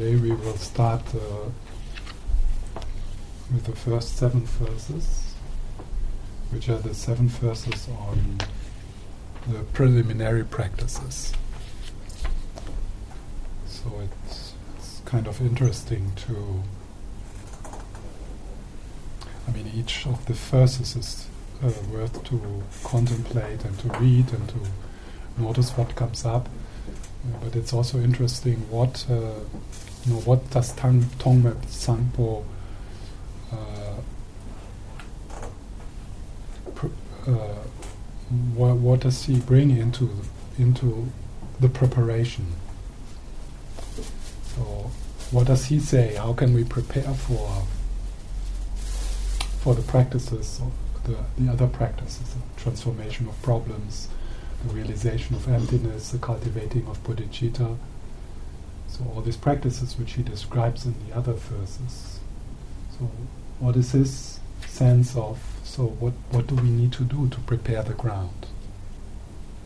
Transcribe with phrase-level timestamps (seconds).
[0.00, 1.50] today we will start uh,
[3.52, 5.34] with the first seven verses,
[6.50, 8.38] which are the seven verses on
[9.46, 11.34] the preliminary practices.
[13.66, 16.62] So it's, it's kind of interesting to.
[19.46, 21.26] I mean, each of the verses is
[21.62, 24.60] uh, worth to contemplate and to read and to
[25.36, 26.48] notice what comes up.
[27.22, 29.40] Uh, but it's also interesting what uh,
[30.06, 32.44] you know what does Tang Tongme Sangpo
[33.52, 34.00] uh,
[37.26, 37.54] uh,
[38.54, 41.08] what, what does he bring into the, into
[41.58, 42.46] the preparation?
[44.54, 44.90] So,
[45.30, 46.14] what does he say?
[46.14, 47.64] How can we prepare for
[49.60, 50.60] for the practices,
[51.04, 54.08] the, the other practices, the transformation of problems,
[54.66, 57.76] the realization of emptiness, the cultivating of bodhicitta?
[58.90, 62.20] So, all these practices which he describes in the other verses.
[62.98, 63.10] So,
[63.58, 67.82] what is his sense of so what, what do we need to do to prepare
[67.84, 68.46] the ground?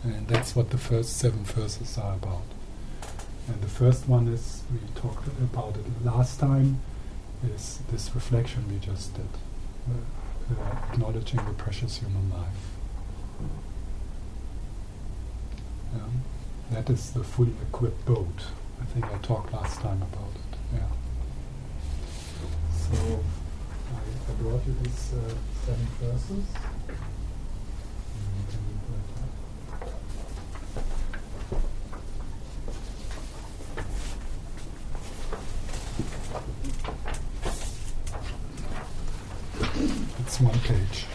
[0.02, 2.42] And that's what the first seven verses are about.
[3.48, 6.80] And the first one is, we talked about it last time,
[7.54, 9.28] is this reflection we just did,
[9.88, 12.74] uh, uh, acknowledging the precious human life.
[16.70, 18.46] That is the fully equipped boat.
[18.84, 20.58] I think I talked last time about it.
[20.74, 20.80] Yeah.
[22.70, 23.24] So
[23.90, 26.44] I, I brought you these uh, seven verses.
[40.20, 41.06] It's one page.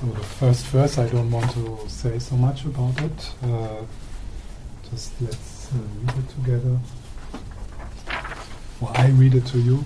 [0.00, 3.34] So the first verse, I don't want to say so much about it.
[3.42, 3.84] Uh,
[4.90, 6.78] just let's uh, read it together.
[8.80, 9.84] Or I read it to you.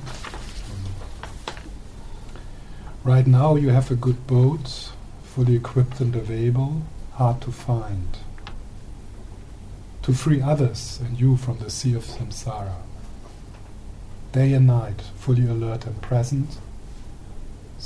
[3.03, 4.93] Right now, you have a good boat,
[5.25, 6.83] fully equipped and available,
[7.15, 8.17] hard to find.
[10.03, 12.77] To free others and you from the sea of samsara.
[14.31, 16.59] Day and night, fully alert and present,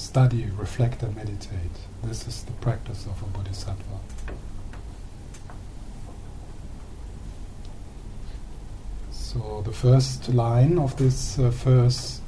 [0.09, 1.77] study, reflect, and meditate.
[2.03, 3.99] This is the practice of a bodhisattva.
[9.11, 12.23] So, the first line of this uh, verse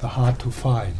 [0.00, 0.96] the hard to find.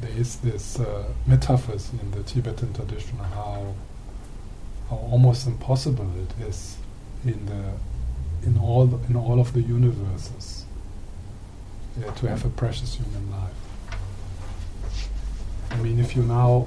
[0.00, 3.74] There is this uh, metaphor in the Tibetan tradition how
[4.94, 6.76] almost impossible it is
[7.24, 7.72] in the
[8.46, 10.64] in all the, in all of the universes
[11.98, 13.50] uh, to have a precious human life.
[15.70, 16.66] I mean, if you now,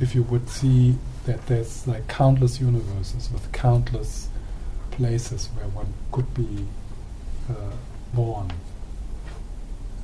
[0.00, 4.28] if you would see that there's like countless universes with countless
[4.90, 6.66] places where one could be
[7.50, 7.54] uh,
[8.14, 8.52] born.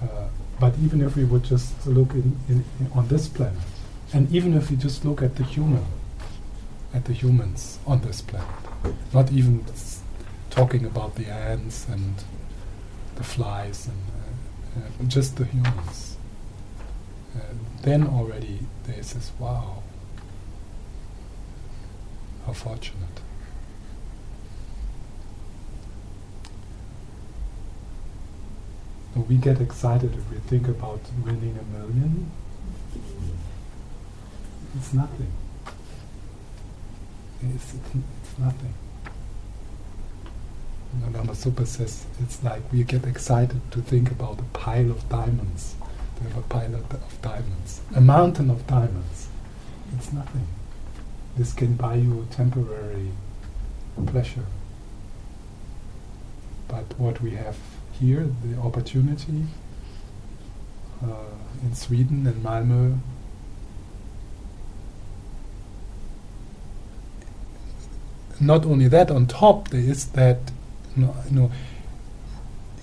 [0.03, 0.29] Uh,
[0.61, 3.59] but even if we would just look in, in, in on this planet,
[4.13, 5.85] and even if we just look at the human,
[6.95, 8.49] at the humans on this planet,
[9.13, 9.65] not even
[10.51, 12.15] talking about the ants and
[13.17, 16.17] the flies and uh, uh, just the humans.
[17.35, 17.41] Uh,
[17.83, 19.83] then already there's this wow,
[22.47, 23.21] how fortunate.
[29.29, 32.31] We get excited if we think about winning a million.
[34.75, 35.33] It's nothing.
[37.55, 38.75] It's, it's, nothing.
[41.13, 45.75] Lama Zopa says it's like we get excited to think about a pile of diamonds.
[46.17, 47.81] To have a pile of, of diamonds.
[47.97, 49.29] A mountain of diamonds.
[49.97, 50.47] It's nothing.
[51.37, 53.11] This can buy you temporary
[54.07, 54.47] pleasure.
[56.69, 57.57] But what we have
[57.93, 59.45] here, the opportunity
[61.03, 61.07] uh,
[61.63, 62.99] in Sweden and Malmö,
[68.41, 70.39] not only that, on top there is that,
[70.97, 71.51] you know,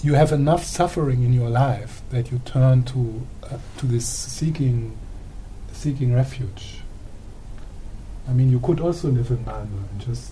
[0.01, 4.97] you have enough suffering in your life that you turn to uh, to this seeking
[5.73, 6.81] seeking refuge.
[8.27, 10.31] I mean, you could also live in Malmö and just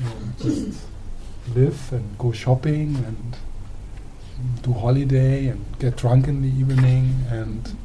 [0.00, 0.80] you know, just
[1.54, 3.36] live and go shopping and
[4.62, 7.76] do holiday and get drunk in the evening and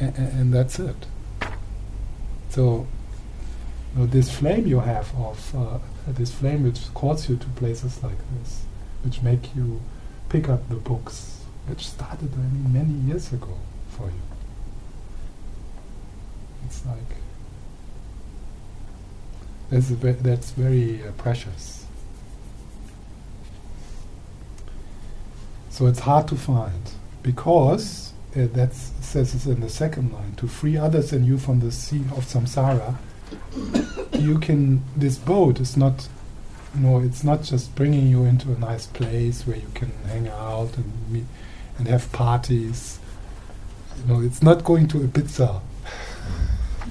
[0.00, 1.06] and, and that's it.
[2.48, 2.86] So,
[3.96, 5.78] know, this flame you have of uh,
[6.08, 8.64] this flame which calls you to places like this,
[9.02, 9.80] which make you
[10.28, 13.56] pick up the books, which started I mean many years ago
[13.90, 14.22] for you.
[16.66, 16.98] It's like
[19.70, 21.86] that's ve that's very uh, precious.
[25.70, 26.90] So it's hard to find
[27.22, 31.72] because uh, that says in the second line to free others and you from the
[31.72, 32.96] sea of samsara.
[34.12, 34.82] You can.
[34.96, 36.08] This boat is not.
[36.74, 40.28] You know, it's not just bringing you into a nice place where you can hang
[40.28, 41.24] out and meet
[41.78, 42.98] and have parties.
[43.98, 45.60] You know, it's not going to Ibiza.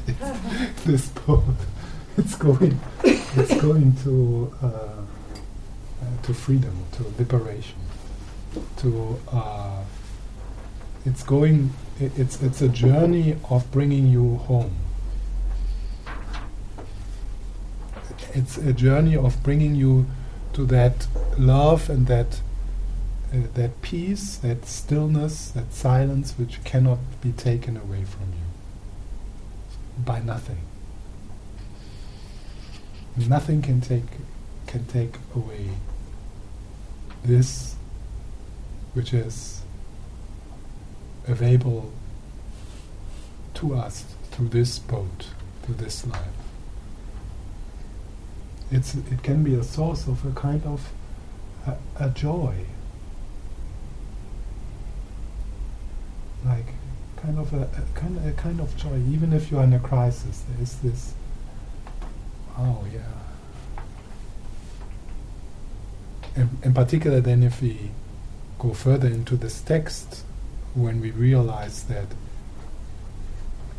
[0.85, 1.43] this boat,
[2.17, 5.01] it's going, it's going to uh, uh,
[6.23, 7.77] to freedom, to liberation
[8.77, 9.83] to uh,
[11.05, 14.75] it's going it's it's a journey of bringing you home
[18.35, 20.05] it's a journey of bringing you
[20.53, 22.41] to that love and that
[23.33, 30.19] uh, that peace that stillness that silence which cannot be taken away from you by
[30.19, 30.61] nothing
[33.27, 34.03] nothing can take
[34.67, 35.69] can take away
[37.23, 37.75] this
[38.93, 39.61] which is
[41.27, 41.91] available
[43.55, 45.27] to us through this boat,
[45.63, 46.44] through this life.
[48.71, 50.91] It's, it can be a source of a kind of
[51.67, 51.75] a,
[52.05, 52.55] a joy,
[56.45, 56.65] like
[57.17, 58.97] kind of a, a, kind of a kind of joy.
[59.09, 61.13] Even if you are in a crisis, there is this.
[62.57, 63.81] Oh yeah.
[66.35, 67.91] In, in particular, then if we
[68.59, 70.23] go further into this text
[70.73, 72.07] when we realize that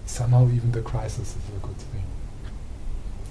[0.07, 2.03] somehow even the crisis is a good thing.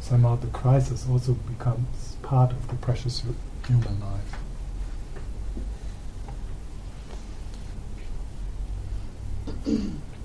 [0.07, 3.23] Somehow the crisis also becomes part of the precious
[3.65, 4.37] human life.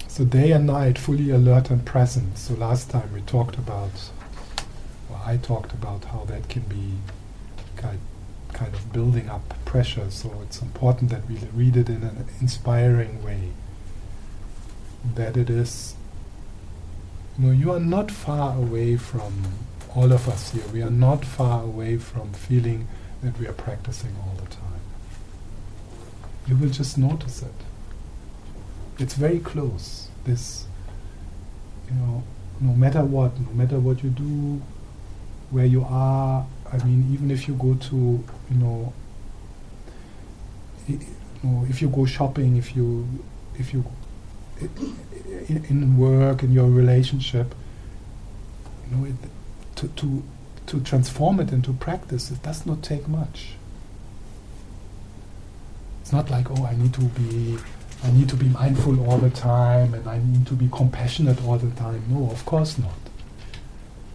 [0.06, 2.37] so day and night, fully alert and present.
[2.37, 4.11] So last time we talked about,
[5.09, 6.97] well, I talked about how that can be
[7.77, 8.00] kind
[8.53, 10.11] kind of building up pressure.
[10.11, 13.53] So it's important that we read it in an inspiring way.
[15.15, 15.94] That it is,
[17.38, 19.32] you know, you are not far away from
[19.95, 20.63] all of us here.
[20.73, 22.89] We are not far away from feeling
[23.23, 24.81] that we are practicing all the time.
[26.47, 27.55] You will just notice it.
[28.99, 30.09] It's very close.
[30.25, 30.67] This,
[31.89, 32.23] you know,
[32.61, 34.61] no matter what, no matter what you do,
[35.51, 38.93] where you are, I mean, even if you go to, you know,
[41.69, 43.09] if you go shopping, if you,
[43.59, 43.85] if you,
[45.49, 47.55] in, in work, in your relationship,
[48.89, 49.15] you know, it,
[49.81, 50.23] to, to,
[50.67, 53.53] to transform it into practice, it does not take much.
[56.03, 57.56] It's not like, oh, I need to be,
[58.05, 61.56] I need to be mindful all the time, and I need to be compassionate all
[61.56, 62.03] the time.
[62.10, 62.93] No, of course not.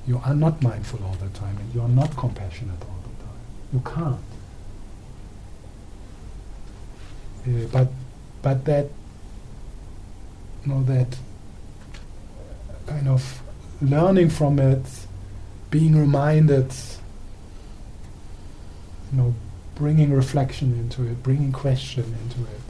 [0.08, 3.42] You are not mindful all the time, and you are not compassionate all the time.
[3.74, 4.20] You can't.
[7.48, 7.88] Uh, but
[8.42, 8.90] but that
[10.64, 11.18] you know that
[12.86, 13.42] kind of
[13.82, 14.86] learning from it,
[15.70, 16.72] being reminded,
[19.12, 19.36] you know,
[19.76, 22.62] bringing reflection into it, bringing question into it.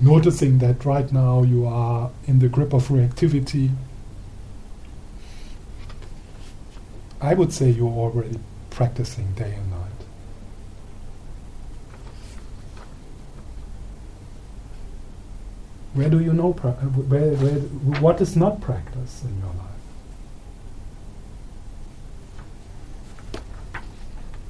[0.00, 3.70] Noticing that right now you are in the grip of reactivity,
[7.20, 8.38] I would say you're already
[8.70, 9.80] practicing day and night.
[15.94, 16.52] Where do you know?
[16.52, 17.54] Pra- where, where,
[18.02, 19.66] what is not practice in your life?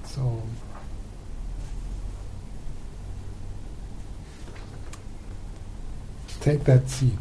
[0.04, 0.42] So.
[6.46, 7.18] Take that seat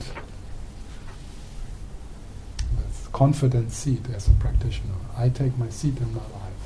[2.77, 4.93] that confident seat as a practitioner.
[5.17, 6.65] I take my seat in my life,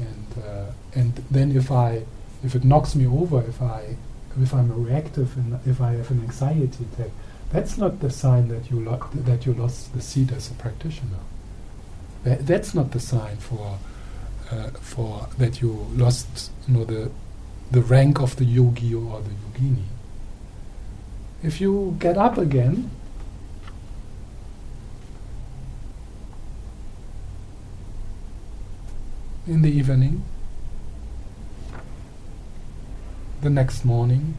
[0.00, 2.04] and uh, and then if I
[2.42, 3.96] if it knocks me over, if I
[4.40, 7.10] if I'm reactive and if I have an anxiety attack,
[7.52, 11.20] that's not the sign that you lo- that you lost the seat as a practitioner.
[12.24, 13.78] That, that's not the sign for
[14.50, 17.10] uh, for that you lost you know the
[17.70, 19.84] the rank of the yogi or the yogini.
[21.42, 22.90] If you get up again,
[29.46, 30.24] in the evening,
[33.40, 34.36] the next morning,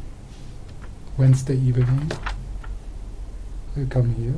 [1.18, 2.12] Wednesday evening,
[3.76, 4.36] you come here.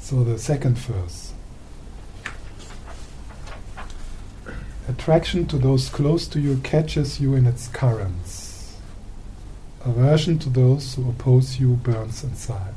[0.00, 1.32] So the second verse.
[5.02, 8.76] Attraction to those close to you catches you in its currents.
[9.84, 12.76] Aversion to those who oppose you burns inside.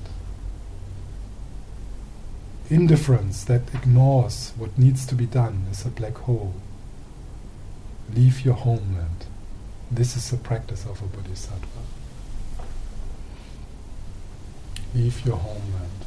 [2.67, 6.55] Indifference that ignores what needs to be done is a black hole.
[8.11, 9.27] Leave your homeland.
[9.91, 11.83] This is the practice of a bodhisattva.
[14.95, 16.05] Leave your homeland.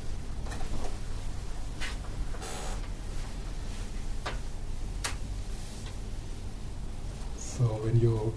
[7.58, 8.32] So when you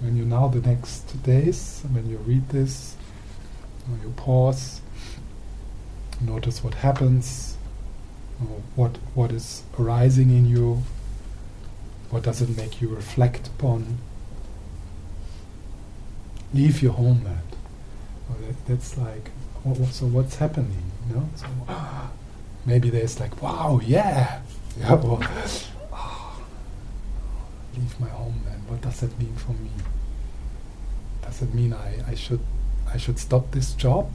[0.00, 2.96] when you now the next days, when you read this,
[4.02, 4.82] you pause,
[6.20, 7.56] notice what happens,
[8.42, 10.82] uh, what what is arising in you,
[12.10, 13.98] what does it make you reflect upon.
[16.52, 17.56] Leave your homeland.
[18.28, 19.30] that, that's like
[19.66, 21.28] oh, oh, so what's happening, you know?
[21.36, 21.46] So
[22.66, 24.42] maybe there's like, wow, yeah,
[24.78, 25.20] yeah, or,
[28.00, 28.62] my homeland.
[28.68, 29.70] What does that mean for me?
[31.22, 32.40] Does it mean I, I should
[32.92, 34.14] I should stop this job?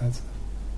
[0.00, 0.20] That's,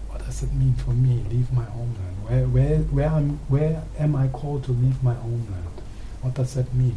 [0.08, 1.24] what does it mean for me?
[1.30, 2.16] Leave my homeland.
[2.26, 5.82] Where where where am where am I called to leave my homeland?
[6.22, 6.96] What does that mean?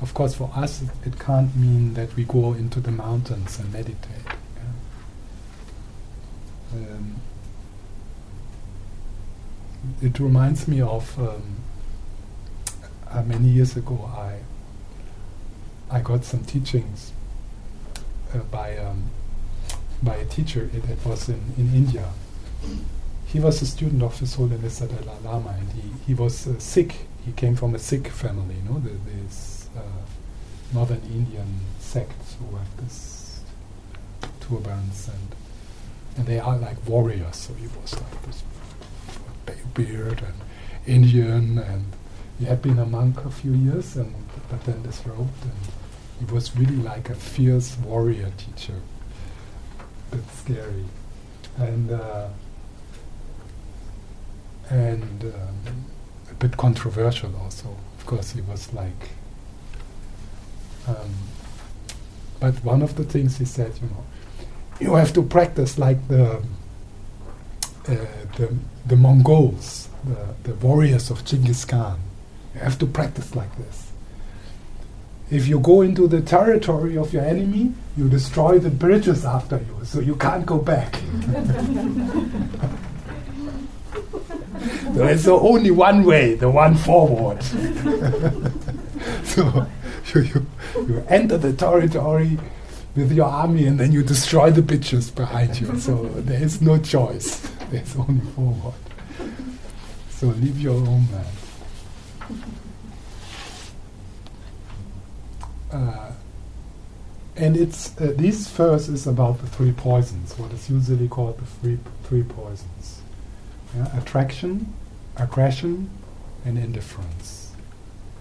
[0.00, 3.72] Of course, for us, it, it can't mean that we go into the mountains and
[3.72, 4.26] meditate.
[6.72, 6.78] Yeah?
[6.78, 7.16] Um,
[10.00, 11.56] it reminds me of um,
[13.10, 14.40] uh, many years ago, I
[15.90, 17.12] I got some teachings
[18.34, 19.10] uh, by um,
[20.02, 20.70] by a teacher.
[20.72, 22.08] It, it, was in, in India.
[23.26, 27.06] He was a student of His Holiness Dalai Lama, and he he was uh, Sikh.
[27.24, 29.80] He came from a Sikh family, you know, the, this uh,
[30.72, 33.42] northern Indian sect who have this
[34.40, 35.34] turbans and
[36.16, 37.36] and they are like warriors.
[37.36, 38.42] So he was like this
[39.74, 40.34] beard and
[40.86, 41.84] Indian and
[42.38, 44.14] he had been a monk a few years, and
[44.48, 45.52] but then disrobed, and
[46.20, 48.80] he was really like a fierce warrior teacher.
[50.12, 50.84] A bit scary,
[51.56, 52.28] and uh,
[54.70, 55.84] and um,
[56.30, 57.76] a bit controversial also.
[57.98, 59.10] Of course, he was like.
[60.86, 61.14] Um,
[62.40, 64.04] but one of the things he said, you know,
[64.80, 66.36] you have to practice like the
[67.88, 67.96] uh,
[68.36, 68.54] the,
[68.86, 71.98] the Mongols, the, the warriors of Genghis Khan
[72.58, 73.92] you have to practice like this.
[75.30, 79.84] If you go into the territory of your enemy, you destroy the bridges after you,
[79.84, 81.00] so you can't go back.
[84.90, 87.40] There's only one way, the one forward.
[89.22, 89.66] so
[90.14, 90.46] you, you,
[90.88, 92.38] you enter the territory
[92.96, 95.78] with your army and then you destroy the bridges behind you.
[95.78, 97.48] So there is no choice.
[97.70, 98.74] There's only forward.
[100.10, 101.37] So leave your own homeland.
[105.72, 106.12] Uh,
[107.36, 111.46] and it's uh, this verse is about the three poisons, what is usually called the
[111.46, 113.02] three three poisons:
[113.76, 113.96] yeah?
[113.98, 114.72] attraction,
[115.16, 115.90] aggression,
[116.44, 117.52] and indifference.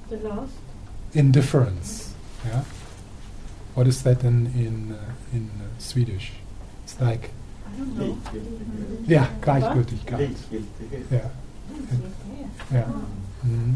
[0.09, 0.53] The last.
[1.13, 2.13] Indifference.
[2.45, 2.63] Yeah.
[3.73, 6.33] What is that in in uh, in uh, Swedish?
[6.83, 7.31] It's like.
[7.65, 8.17] I don't know.
[9.07, 10.35] Yeah, Gleichgültigkeit.
[11.11, 11.29] Yeah.
[12.71, 12.83] Yeah.
[13.45, 13.73] Mm-hmm.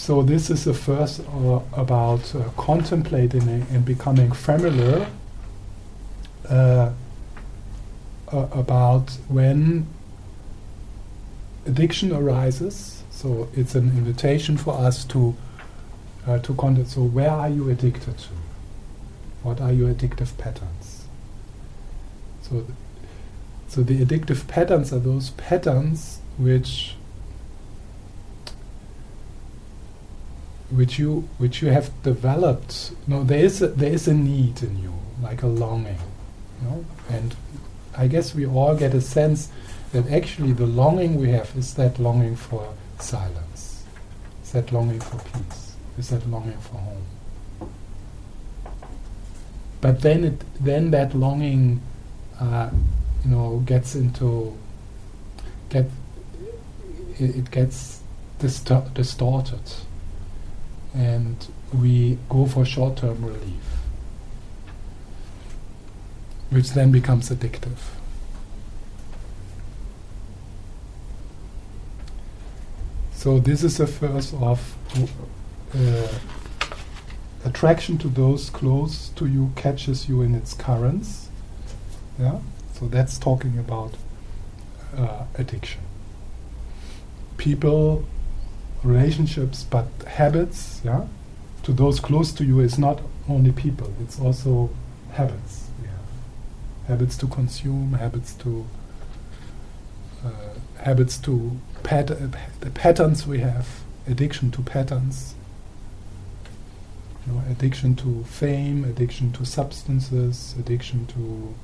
[0.00, 5.06] So this is the first uh, about uh, contemplating and becoming familiar
[6.48, 6.92] uh,
[8.32, 9.86] about when
[11.66, 13.02] addiction arises.
[13.10, 15.36] So it's an invitation for us to
[16.26, 16.88] uh, to contact.
[16.88, 18.28] So where are you addicted to?
[19.42, 21.04] What are your addictive patterns?
[22.40, 22.64] So, th-
[23.68, 26.94] so the addictive patterns are those patterns which
[30.70, 32.92] which you which you have developed.
[33.06, 35.98] No, there is a, there is a need in you, like a longing,
[36.62, 36.84] you know.
[37.08, 37.34] And
[37.96, 39.50] I guess we all get a sense
[39.92, 43.84] that actually the longing we have is that longing for silence,
[44.44, 47.06] is that longing for peace, is that longing for home.
[49.80, 51.80] But then it then that longing,
[52.38, 52.70] uh,
[53.24, 54.56] you know, gets into
[55.68, 55.86] get
[57.18, 58.00] it, it gets
[58.38, 59.60] distor- distorted,
[60.94, 63.64] and we go for short-term relief,
[66.50, 67.78] which then becomes addictive.
[73.12, 74.74] So this is a first of
[75.74, 76.08] uh,
[77.44, 81.28] attraction to those close to you catches you in its currents.
[82.18, 82.38] Yeah,
[82.72, 83.94] so that's talking about
[84.96, 85.82] uh, addiction.
[87.36, 88.04] People,
[88.82, 90.80] relationships, but habits.
[90.84, 91.06] Yeah,
[91.64, 94.70] to those close to you is not only people; it's also
[95.12, 95.68] habits.
[95.82, 95.90] Yeah,
[96.88, 98.66] habits to consume, habits to
[100.24, 100.30] uh,
[100.82, 102.16] habits to pat- uh,
[102.60, 103.66] the patterns we have,
[104.06, 105.34] addiction to patterns
[107.26, 111.54] you know, addiction to fame, addiction to substances, addiction to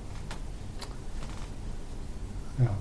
[2.60, 2.74] yeah.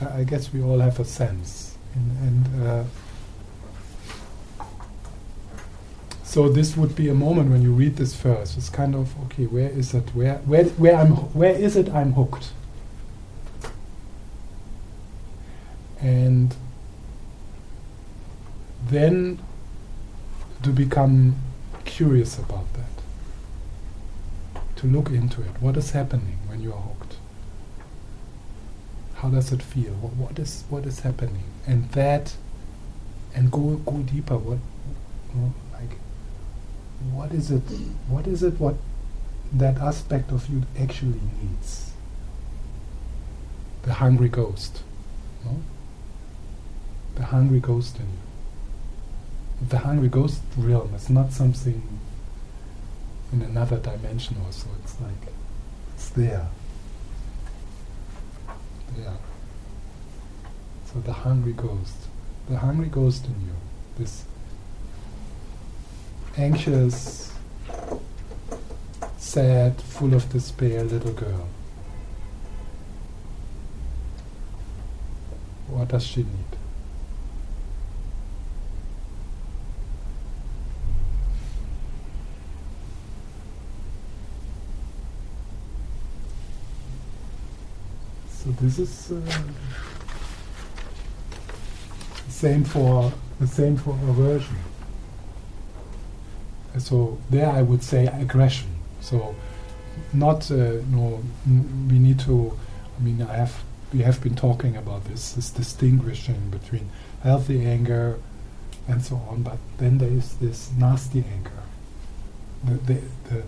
[0.00, 2.84] I, I guess we all have a sense, and, and uh,
[6.34, 8.56] so this would be a moment when you read this verse.
[8.56, 9.46] It's kind of okay.
[9.46, 10.08] Where is it?
[10.16, 11.10] Where where where I'm?
[11.32, 11.88] Where is it?
[11.90, 12.48] I'm hooked.
[16.00, 16.56] And
[18.84, 19.38] then
[20.64, 21.36] to become
[21.84, 24.60] curious about that.
[24.78, 25.60] To look into it.
[25.60, 27.14] What is happening when you are hooked?
[29.14, 29.92] How does it feel?
[29.92, 31.44] What, what is what is happening?
[31.64, 32.34] And that,
[33.36, 34.36] and go go deeper.
[34.36, 34.58] What,
[35.32, 35.52] like,
[37.12, 37.62] what is it?
[38.08, 38.58] What is it?
[38.60, 38.76] What
[39.52, 41.92] that aspect of you actually needs?
[43.82, 44.82] The hungry ghost.
[45.44, 45.58] No?
[47.16, 48.24] The hungry ghost in you
[49.68, 51.82] the hungry ghost realm is not something
[53.32, 55.32] in another dimension or so It's like
[55.94, 56.48] it's there.
[58.98, 59.16] Yeah.
[60.92, 61.94] So the hungry ghost.
[62.48, 63.54] The hungry ghost in you.
[63.96, 64.24] This
[66.36, 67.32] anxious,
[69.18, 71.48] sad, full of despair little girl.
[75.68, 76.28] What does she need?
[88.28, 89.42] So this is uh,
[92.28, 94.73] same for the same for aversion.
[96.78, 98.68] So there I would say aggression.
[99.00, 99.34] So
[100.12, 100.76] not uh,
[101.46, 102.56] we need to.
[102.98, 106.90] I mean I have we have been talking about this this distinguishing between
[107.22, 108.18] healthy anger
[108.88, 109.42] and so on.
[109.42, 111.62] But then there is this nasty anger,
[112.64, 113.42] the the, the,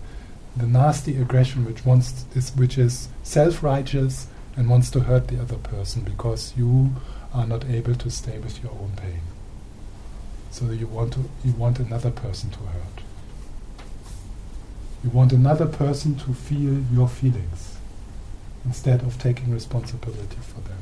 [0.55, 5.57] the nasty aggression which wants is which is self-righteous and wants to hurt the other
[5.57, 6.95] person because you
[7.33, 9.21] are not able to stay with your own pain.
[10.49, 13.03] So you want to you want another person to hurt.
[15.07, 17.77] You want another person to feel your feelings
[18.65, 20.81] instead of taking responsibility for them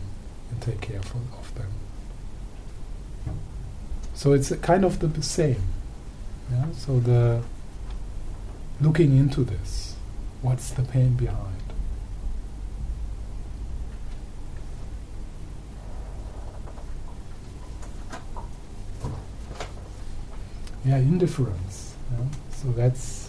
[0.50, 1.70] and take care for, of them.
[4.16, 5.62] So it's kind of the same.
[6.52, 6.66] Yeah?
[6.76, 7.44] So the
[8.82, 9.96] looking into this,
[10.42, 11.62] what's the pain behind?
[20.84, 21.94] yeah, indifference.
[22.12, 22.26] Yeah?
[22.52, 23.25] So that's.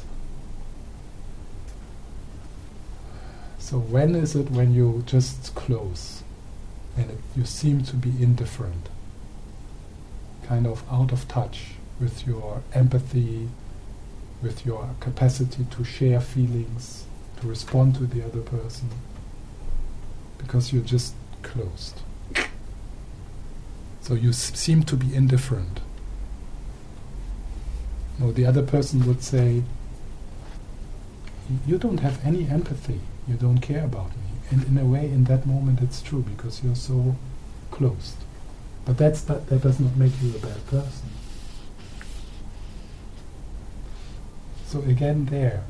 [3.67, 6.23] So when is it when you just close,
[6.97, 8.89] and it, you seem to be indifferent,
[10.45, 13.49] kind of out of touch with your empathy,
[14.41, 17.07] with your capacity to share feelings,
[17.41, 18.89] to respond to the other person,
[20.39, 22.03] because you're just closed.
[24.01, 25.81] So you s- seem to be indifferent.
[28.21, 29.65] No, the other person would say,
[31.67, 33.01] You don't have any empathy.
[33.27, 34.23] You don't care about me.
[34.51, 37.17] And in a way, in that moment, it's true because you're so
[37.71, 38.17] closed.
[38.85, 41.09] But that's that, that does not make you a bad person.
[44.67, 45.65] So again, there.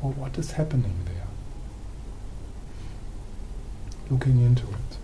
[0.00, 1.26] Well, what is happening there?
[4.10, 4.96] Looking into it.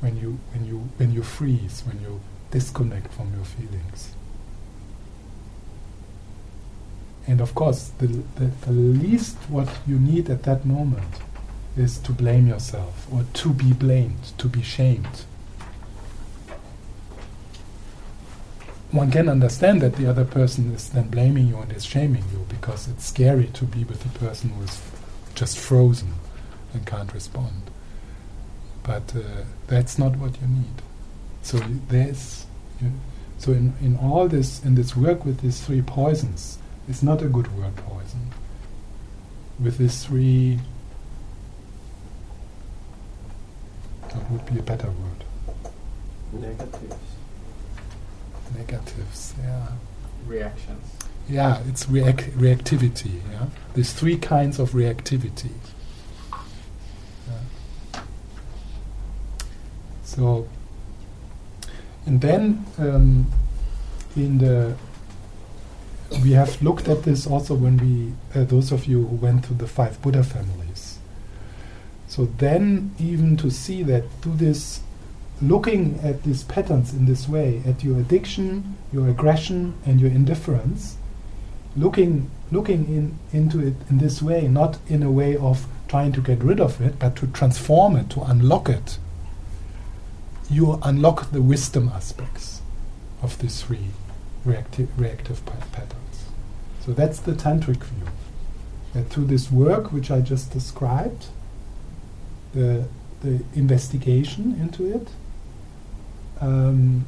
[0.00, 2.20] When you when you when you freeze, when you
[2.50, 4.14] disconnect from your feelings.
[7.26, 8.06] And of course, the,
[8.36, 11.04] the, the least what you need at that moment
[11.76, 15.24] is to blame yourself or to be blamed, to be shamed.
[18.90, 22.44] One can understand that the other person is then blaming you and is shaming you
[22.48, 24.82] because it's scary to be with a person who is
[25.34, 26.12] just frozen
[26.74, 27.70] and can't respond.
[28.82, 30.82] But uh, that's not what you need.
[31.42, 31.58] So
[31.88, 32.46] there's,
[32.82, 32.92] you-
[33.38, 36.58] so in, in all this in this work with these three poisons,
[36.88, 38.30] it's not a good word poison.
[39.60, 40.58] With these three,
[44.08, 45.24] that would be a better word.
[46.32, 46.96] Negatives.
[48.56, 49.68] Negatives, yeah.
[50.26, 50.96] Reactions.
[51.28, 53.20] Yeah, it's reac- reactivity.
[53.30, 55.50] Yeah, there's three kinds of reactivity.
[56.32, 58.00] Yeah.
[60.02, 60.48] So,
[62.06, 63.26] and then um,
[64.16, 64.74] in the
[66.22, 69.54] we have looked at this also when we uh, those of you who went to
[69.54, 70.98] the five Buddha families.
[72.08, 74.80] So then, even to see that through this
[75.40, 80.96] looking at these patterns in this way, at your addiction, your aggression, and your indifference,
[81.76, 86.20] looking looking in, into it in this way, not in a way of trying to
[86.20, 88.98] get rid of it, but to transform it, to unlock it.
[90.50, 92.60] You unlock the wisdom aspects
[93.22, 93.88] of these three
[94.46, 96.01] reacti- reactive pa- patterns.
[96.84, 98.06] So that's the tantric view.
[98.94, 101.26] That through this work, which I just described,
[102.52, 102.84] the
[103.22, 105.08] the investigation into it,
[106.40, 107.06] um,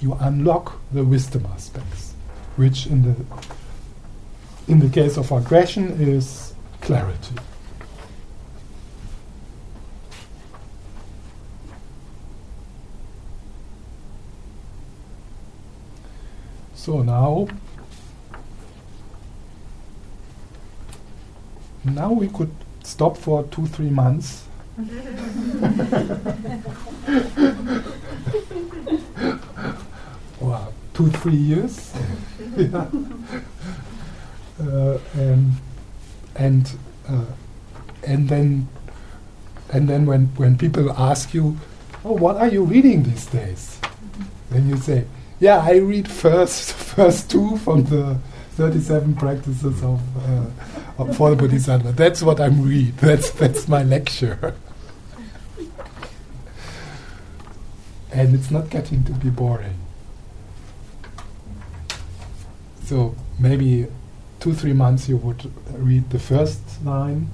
[0.00, 2.12] you unlock the wisdom aspects,
[2.56, 3.16] which in the
[4.68, 7.34] in the case of aggression is clarity.
[16.82, 17.46] So now
[21.84, 22.50] now we could
[22.82, 24.42] stop for two three months.
[30.40, 30.58] Or
[30.92, 31.94] two three years.
[32.56, 32.90] Yeah.
[34.60, 35.52] uh, and
[36.34, 36.68] and
[37.08, 37.24] uh,
[38.02, 38.66] and then
[39.70, 41.56] and then when when people ask you
[42.04, 43.78] oh what are you reading these days?
[44.50, 45.06] Then you say
[45.42, 48.16] yeah i read first first two from the
[48.52, 50.44] 37 practices of, uh,
[51.02, 51.92] of for the bodhisattva.
[51.92, 52.96] That's what i'm read.
[52.98, 54.54] That's that's my lecture.
[58.14, 59.78] And it's not getting to be boring.
[62.84, 63.86] So maybe
[64.38, 67.30] two three months you would read the first line.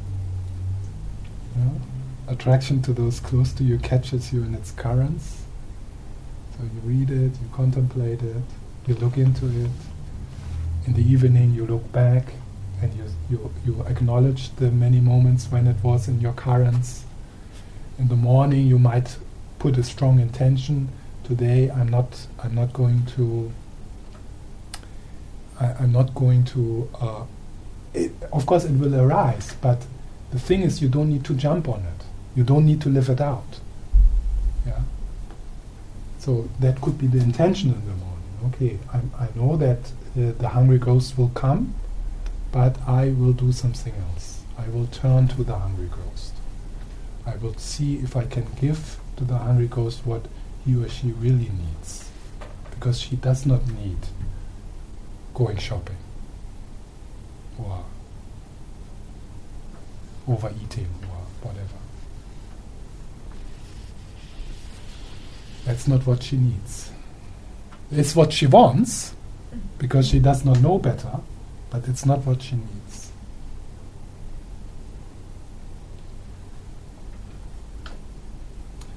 [1.57, 2.33] Yeah?
[2.33, 5.48] attraction to those close to you catches you in its currents
[6.59, 8.43] so you read it you contemplate it
[8.87, 9.71] you look into it
[10.87, 12.35] in the evening you look back
[12.83, 17.05] and you, you, you acknowledge the many moments when it was in your currents
[17.99, 19.17] in the morning you might
[19.59, 20.89] put a strong intention
[21.25, 23.53] today i'm not i'm not going to
[25.61, 26.89] I, I'm not going to.
[27.01, 27.25] Uh,
[27.95, 29.85] it, of course, it will arise, but
[30.31, 32.05] the thing is, you don't need to jump on it.
[32.37, 33.61] You don't need to live it out.
[36.29, 38.23] So that could be the intention in the morning.
[38.49, 41.73] Okay, I'm, I know that uh, the hungry ghost will come,
[42.53, 44.43] but I will do something else.
[44.59, 46.35] I will turn to the hungry ghost.
[47.25, 50.27] I will see if I can give to the hungry ghost what
[50.67, 52.11] he or she really needs,
[52.73, 53.97] because she does not need
[55.33, 55.97] going shopping
[57.59, 57.87] or
[60.29, 61.78] overeating or whatever.
[65.69, 66.91] That's not what she needs.
[67.93, 69.15] It's what she wants
[69.77, 71.21] because she does not know better,
[71.69, 73.13] but it's not what she needs.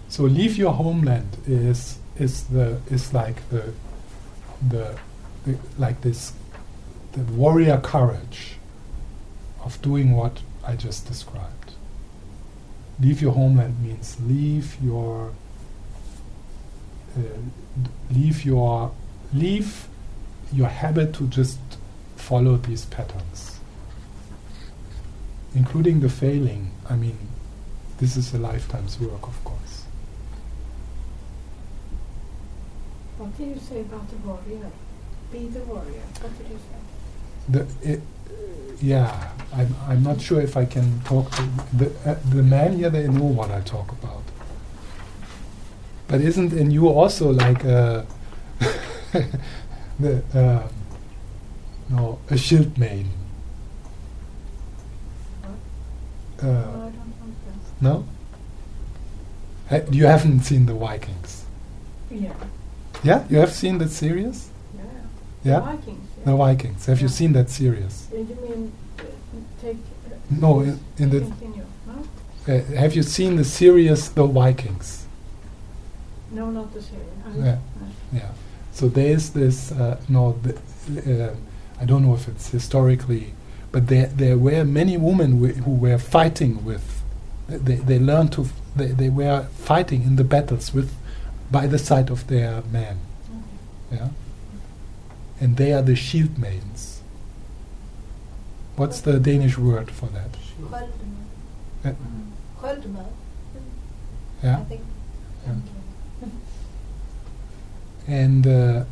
[0.07, 3.73] So leave your homeland is is the is like the
[4.65, 4.97] the,
[5.43, 6.31] the like this
[7.11, 8.55] the warrior courage
[9.65, 11.73] of doing what I just described.
[12.97, 15.33] Leave your homeland means leave your
[18.09, 18.91] leave your
[19.33, 19.87] leave
[20.53, 21.59] your habit to just
[22.15, 23.59] follow these patterns,
[25.55, 26.71] including the failing.
[26.89, 27.17] I mean,
[27.97, 29.85] this is a lifetime's work, of course.
[33.17, 34.71] What did you say about the warrior?
[35.31, 36.03] Be the warrior.
[36.19, 36.79] What did you say?
[37.49, 38.01] The, it,
[38.81, 42.89] yeah, I'm, I'm not sure if I can talk to the uh, the men here.
[42.89, 44.20] They know what I talk about.
[46.11, 48.05] But isn't in you also like a
[49.99, 50.69] the um,
[51.89, 53.11] no a shield maiden?
[56.39, 58.05] Uh, No, I don't want
[59.69, 59.79] that.
[59.79, 59.91] no?
[59.91, 61.45] You haven't seen the Vikings?
[62.09, 62.33] Yeah.
[63.03, 63.23] Yeah?
[63.29, 64.49] You have seen that series?
[64.75, 64.83] Yeah.
[65.43, 65.59] Yeah?
[65.61, 66.07] Vikings.
[66.19, 66.25] Yeah.
[66.25, 66.85] The Vikings.
[66.87, 68.07] Have you seen that series?
[68.11, 69.03] Uh, You mean uh,
[69.61, 69.77] take?
[69.77, 71.19] Uh, No, in, in the.
[71.21, 71.63] Continue.
[72.47, 75.00] Uh, have you seen the series The Vikings?
[76.31, 77.05] No, not the series.
[77.25, 77.57] I- Yeah.
[77.79, 77.87] no.
[78.19, 78.31] Yeah.
[78.73, 79.71] So there's this.
[79.71, 80.53] Uh, no, the,
[81.29, 81.35] uh,
[81.81, 83.33] I don't know if it's historically,
[83.71, 87.03] but there there were many women wi- who were fighting with.
[87.47, 88.41] They they learned to.
[88.43, 90.89] F- they they were fighting in the battles with,
[91.51, 92.97] by the side of their men.
[93.91, 94.01] Okay.
[94.01, 94.09] Yeah.
[95.41, 97.01] And they are the shield maidens.
[98.77, 100.31] What's the Danish word for that?
[100.31, 100.89] Sköldman.
[101.83, 101.91] Uh,
[102.61, 103.05] Sköldman,
[104.43, 104.59] yeah.
[104.59, 104.81] I think.
[105.45, 105.53] Yeah.
[108.07, 108.83] And uh,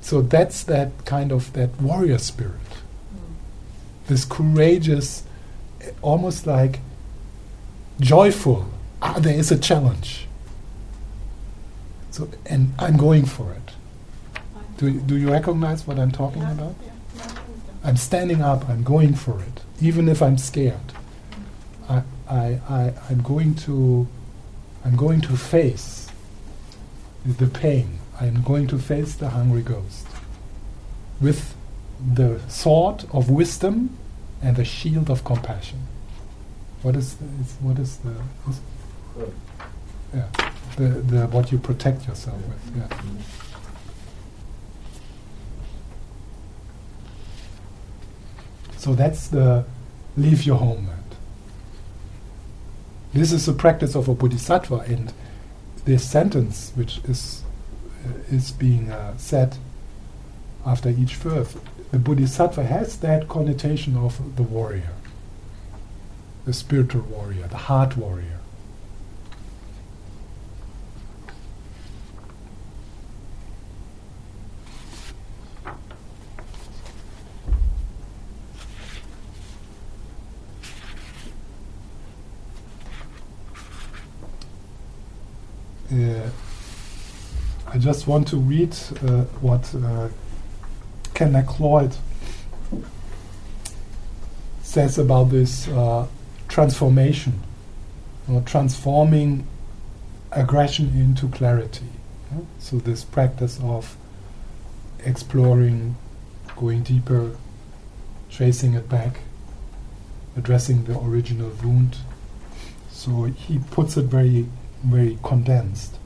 [0.00, 2.54] so that's that kind of that warrior spirit.
[4.06, 5.22] This courageous,
[6.02, 6.80] almost like
[8.00, 8.66] joyful.
[9.02, 10.26] Ah, there is a challenge.
[12.10, 13.72] So, and I'm going for it.
[14.78, 16.74] Do, do you recognize what I'm talking Yeah, about?
[16.84, 17.26] yeah.
[17.84, 18.68] I'm standing up.
[18.68, 20.92] I'm going for it, even if I'm scared.
[21.88, 24.08] I, I, I, I'm going to,
[24.84, 26.08] I'm going to face
[27.24, 27.99] the pain.
[28.20, 30.06] I'm going to face the hungry ghost
[31.20, 31.54] with
[32.14, 33.96] the sword of wisdom
[34.42, 35.86] and the shield of compassion.
[36.82, 38.14] What is the, is, what is the
[38.48, 38.60] is,
[40.14, 42.88] yeah the, the what you protect yourself with yeah.
[48.76, 49.64] So that's the
[50.16, 50.96] leave your homeland.
[53.12, 55.12] This is the practice of a bodhisattva, and
[55.84, 57.42] this sentence, which is
[58.30, 59.56] is being uh, said
[60.64, 61.56] after each verse,
[61.90, 64.92] the bodhisattva has that connotation of the warrior,
[66.44, 68.26] the spiritual warrior, the heart warrior.
[85.92, 86.30] Uh,
[87.72, 90.08] I just want to read uh, what uh,
[91.14, 91.94] Ken McLeod
[94.60, 96.08] says about this uh,
[96.48, 97.40] transformation,
[98.28, 99.46] or transforming
[100.32, 101.86] aggression into clarity.
[102.32, 102.40] yeah?
[102.58, 103.96] So this practice of
[105.04, 105.94] exploring,
[106.56, 107.36] going deeper,
[108.30, 109.20] tracing it back,
[110.36, 111.98] addressing the original wound.
[112.90, 114.46] So he puts it very,
[114.82, 115.99] very condensed.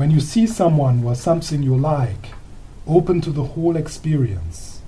[0.00, 2.30] When you see someone or something you like,
[2.86, 4.80] open to the whole experience.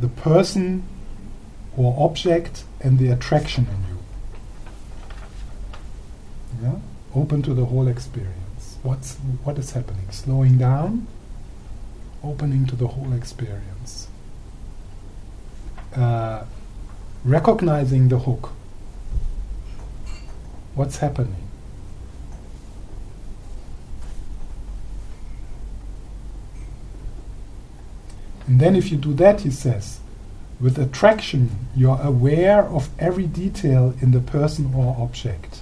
[0.00, 0.82] The person
[1.76, 3.98] or object and the attraction in you.
[6.60, 6.78] Yeah?
[7.14, 8.78] Open to the whole experience.
[8.82, 10.10] What's what is happening?
[10.10, 11.06] Slowing down,
[12.24, 14.08] opening to the whole experience.
[15.94, 16.46] Uh,
[17.24, 18.50] recognizing the hook.
[20.74, 21.47] What's happening?
[28.48, 30.00] And then, if you do that, he says,
[30.58, 35.60] with attraction, you're aware of every detail in the person or object.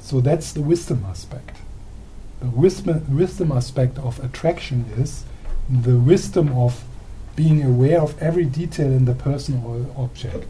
[0.00, 1.56] So that's the wisdom aspect.
[2.40, 5.24] The wisdom, wisdom aspect of attraction is
[5.70, 6.84] the wisdom of
[7.34, 10.46] being aware of every detail in the person or object.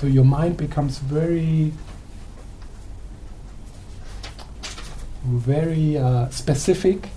[0.00, 1.72] so your mind becomes very,
[5.24, 7.08] very uh, specific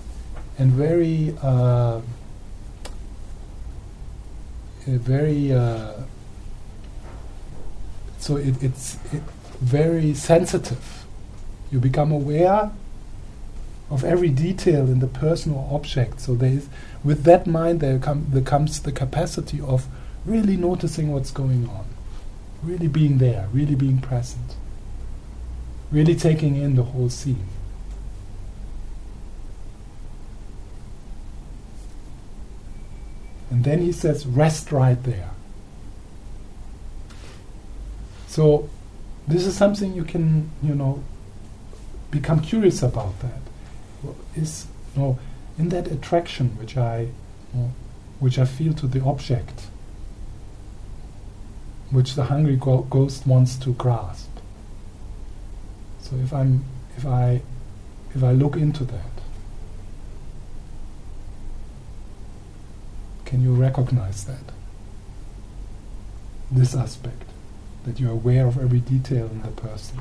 [0.58, 2.00] and very, uh,
[4.86, 5.52] very.
[5.52, 5.92] Uh,
[8.18, 9.22] so it, it's it
[9.60, 11.04] very sensitive.
[11.70, 12.70] You become aware
[13.90, 16.20] of every detail in the person or object.
[16.20, 16.68] So there is,
[17.04, 19.86] with that mind, there, come, there comes the capacity of
[20.24, 21.86] really noticing what's going on,
[22.62, 24.56] really being there, really being present,
[25.92, 27.46] really taking in the whole scene.
[33.56, 35.30] And then he says, rest right there.
[38.26, 38.68] So,
[39.26, 41.02] this is something you can, you know,
[42.10, 43.40] become curious about that.
[44.34, 45.18] Is you know,
[45.58, 47.08] in that attraction which I,
[47.54, 47.70] you know,
[48.20, 49.68] which I feel to the object,
[51.90, 54.28] which the hungry go- ghost wants to grasp.
[56.00, 56.62] So if I'm,
[56.98, 57.40] if I,
[58.14, 59.15] if I look into that,
[63.26, 64.52] Can you recognize that?
[66.50, 67.24] This aspect,
[67.84, 70.00] that you're aware of every detail in the person.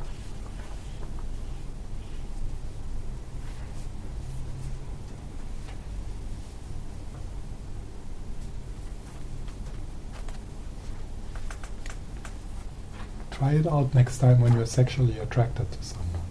[13.31, 16.21] Try it out next time when you're sexually attracted to someone.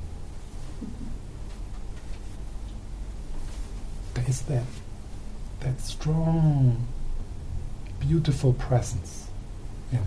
[4.14, 4.62] There is that
[5.64, 6.86] that strong,
[7.98, 9.28] beautiful presence
[9.90, 10.04] in it.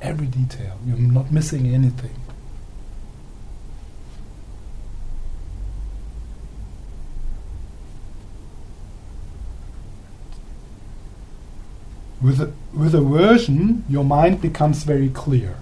[0.00, 0.78] Every detail.
[0.86, 2.16] You're not missing anything.
[12.22, 15.56] With a, with aversion, your mind becomes very clear.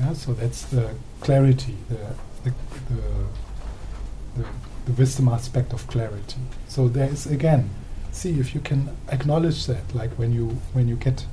[0.00, 1.94] Yeah, so that's the clarity, the,
[2.42, 2.54] the,
[2.88, 4.48] the, the,
[4.86, 6.40] the wisdom aspect of clarity.
[6.66, 7.70] So there is again,
[8.12, 11.26] see if you can acknowledge that, like when you when you get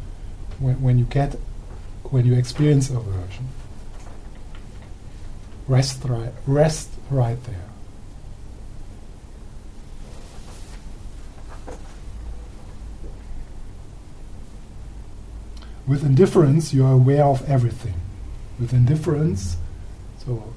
[0.59, 1.35] when, when you get
[2.03, 3.47] when you experience aversion.
[5.67, 7.67] Rest right, rest right there.
[15.85, 17.93] With indifference, you are aware of everything.
[18.59, 19.55] With indifference,
[20.25, 20.53] so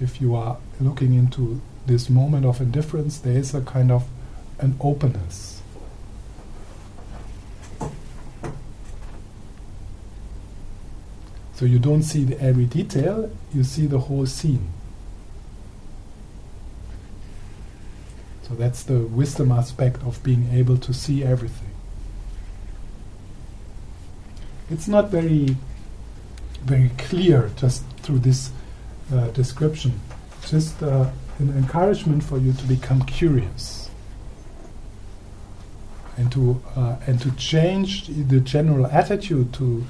[0.00, 4.06] if you are looking into this moment of indifference, there is a kind of
[4.58, 5.55] an openness.
[11.56, 14.68] So you don't see the every detail, you see the whole scene.
[18.42, 21.70] So that's the wisdom aspect of being able to see everything.
[24.68, 25.56] It's not very
[26.62, 28.50] very clear just through this
[29.10, 29.98] uh, description.
[30.46, 33.88] Just uh, an encouragement for you to become curious
[36.18, 39.86] and to uh, and to change the general attitude to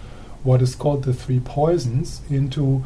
[0.46, 2.84] what is called the three poisons into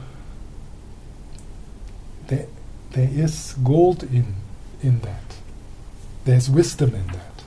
[2.28, 2.46] there,
[2.92, 4.34] there is gold in
[4.82, 5.36] in that.
[6.24, 7.42] There's wisdom in that.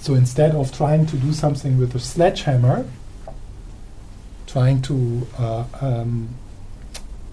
[0.00, 2.86] So instead of trying to do something with a sledgehammer,
[4.46, 6.30] trying to uh, um,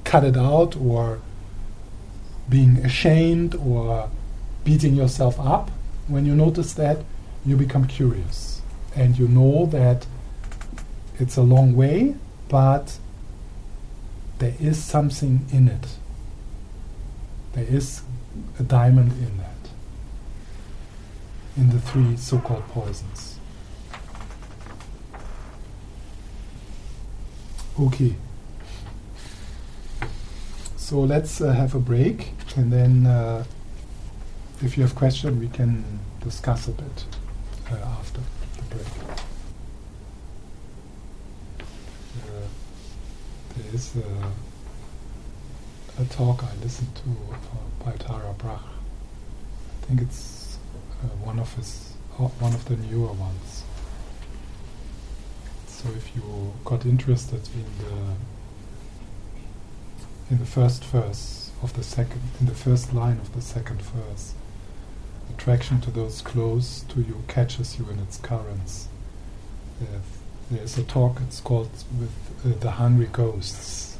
[0.03, 1.19] cut it out or
[2.47, 4.09] being ashamed or
[4.63, 5.71] beating yourself up,
[6.07, 6.97] when you notice that,
[7.45, 8.52] you become curious.
[8.95, 10.05] And you know that
[11.19, 12.15] it's a long way,
[12.49, 12.97] but
[14.39, 15.87] there is something in it.
[17.53, 18.01] There is
[18.59, 19.69] a diamond in that,
[21.55, 23.39] in the three so called poisons.
[27.79, 28.15] Okay.
[30.77, 33.45] So let's uh, have a break, and then uh,
[34.61, 35.83] if you have questions, we can
[36.21, 37.05] discuss a bit
[37.71, 38.19] uh, after
[38.57, 38.87] the break.
[41.59, 42.47] Uh,
[43.55, 44.31] there is a,
[46.01, 47.37] a talk I listened to uh,
[47.83, 48.61] by Tara Brach.
[48.61, 50.57] I think it's
[51.03, 53.63] uh, one of his uh, one of the newer ones.
[55.67, 58.15] So if you got interested in the
[60.29, 64.33] in the first verse of the second, in the first line of the second verse,
[65.31, 68.87] attraction to those close to you catches you in its currents.
[69.81, 69.85] Uh,
[70.53, 71.19] there's a talk.
[71.21, 72.11] It's called with
[72.45, 73.97] uh, the hungry ghosts.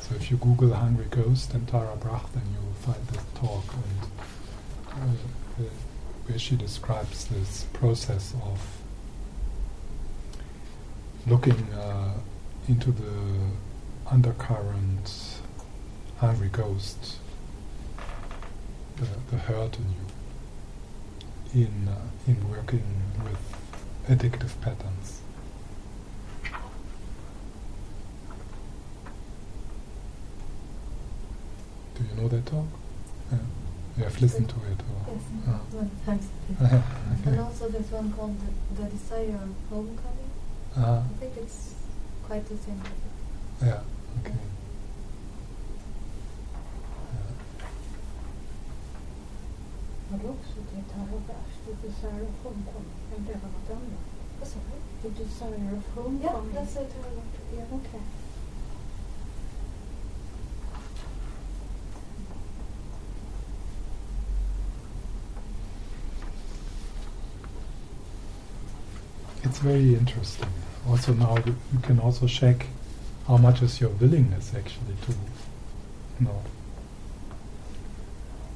[0.00, 3.64] So if you Google hungry ghost and Tara Brach, then you will find this talk,
[3.74, 4.02] and
[4.88, 5.68] uh, uh
[6.26, 8.58] where she describes this process of
[11.26, 12.14] looking uh,
[12.66, 13.12] into the
[14.10, 15.38] undercurrent,
[16.18, 17.16] hungry ghost,
[18.96, 19.84] the, the hurt in
[21.54, 23.63] you, in uh, in working with
[24.08, 25.20] addictive patterns.
[31.96, 32.66] Do you know that talk?
[33.30, 33.38] Yeah.
[33.98, 35.14] You have listened to it, or?
[35.14, 35.60] Yes, Ah.
[36.04, 36.26] times.
[36.62, 36.82] okay.
[37.26, 40.30] And also there's one called the, the Desire of Homecoming.
[40.76, 41.74] Uh, I think it's
[42.24, 42.82] quite the same.
[43.62, 43.80] yeah.
[44.20, 44.34] Okay.
[50.14, 52.92] Har du också det Tara Brach, The Desire of Homecoming?
[53.16, 54.00] Eller det var något annat?
[54.38, 55.08] Vad sa du?
[55.08, 56.54] The Desire of Ja, Homecoming?
[56.56, 56.94] that's it.
[57.54, 57.74] Yeah.
[57.74, 58.00] Okej.
[69.42, 70.48] It's very interesting.
[70.88, 72.66] Also now you, you can also check
[73.26, 76.40] how much is your willingness actually to, you know,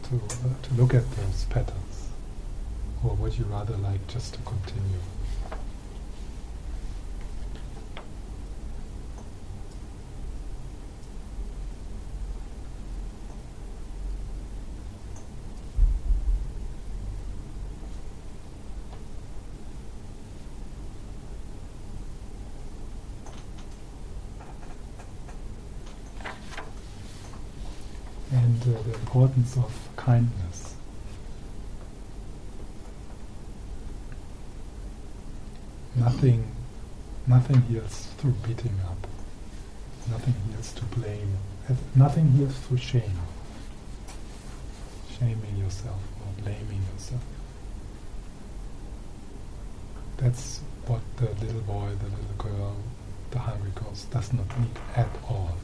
[0.08, 2.08] to, uh, to look at those patterns?
[3.04, 5.00] Or would you rather like just to continue?
[29.08, 30.74] Importance of kindness.
[35.96, 36.46] Nothing,
[37.26, 39.06] nothing heals through beating up.
[40.10, 41.38] Nothing heals to blame.
[41.94, 43.18] Nothing heals through shame.
[45.18, 47.22] Shaming yourself or blaming yourself.
[50.18, 52.76] That's what the little boy, the little girl,
[53.30, 55.56] the hungry ghost does not need at all.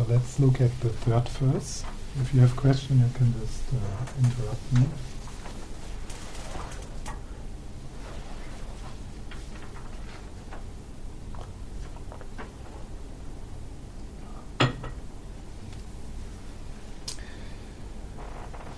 [0.00, 1.84] So let's look at the third verse.
[2.20, 3.78] If you have question, you can just uh,
[4.22, 4.86] interrupt me.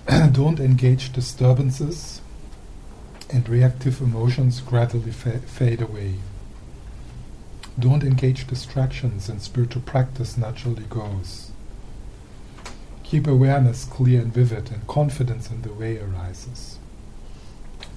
[0.33, 2.21] Don't engage disturbances,
[3.29, 6.15] and reactive emotions gradually fa- fade away.
[7.79, 11.51] Don't engage distractions, and spiritual practice naturally goes.
[13.03, 16.77] Keep awareness clear and vivid, and confidence in the way arises.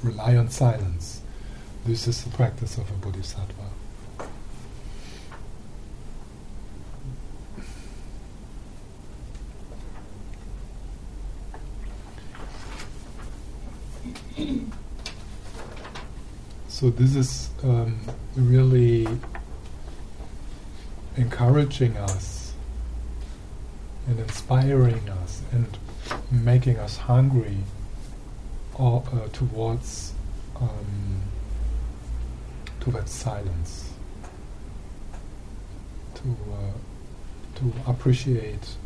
[0.02, 1.20] Rely on silence.
[1.84, 3.52] This is the practice of a bodhisattva.
[16.68, 17.98] So this is um,
[18.36, 19.08] really
[21.16, 22.52] encouraging us
[24.06, 25.66] and inspiring us and
[26.30, 27.58] making us hungry
[28.78, 29.00] uh,
[29.32, 30.12] towards
[30.60, 31.22] um,
[32.80, 33.90] towards silence.
[36.16, 36.72] To uh,
[37.56, 38.76] to appreciate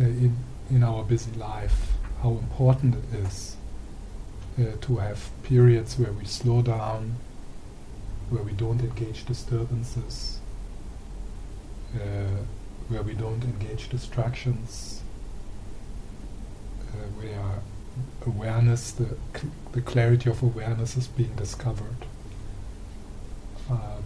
[0.00, 0.36] uh, in
[0.70, 1.92] in our busy life
[2.22, 3.56] how important it is
[4.58, 7.16] uh, to have periods where we slow down
[8.28, 10.37] where we don't engage disturbances
[11.94, 12.44] uh,
[12.88, 15.02] where we don't engage distractions,
[16.80, 17.62] uh, where
[18.26, 22.06] awareness, the, cl- the clarity of awareness is being discovered.
[23.70, 24.02] Um,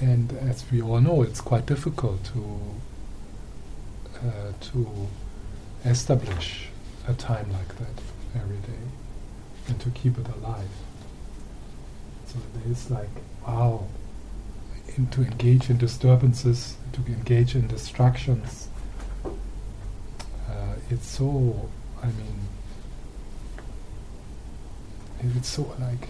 [0.00, 2.60] and as we all know, it's quite difficult to
[4.18, 5.08] uh, to
[5.84, 6.68] establish
[7.06, 8.02] a time like that
[8.34, 8.82] every day
[9.68, 10.68] and to keep it alive.
[12.26, 12.38] So
[12.68, 13.10] it's like,
[13.46, 13.86] wow,
[14.98, 18.68] in, to engage in disturbances, to engage in distractions.
[19.24, 21.68] Uh, it's so,
[22.02, 22.40] I mean,
[25.36, 26.08] it's so like,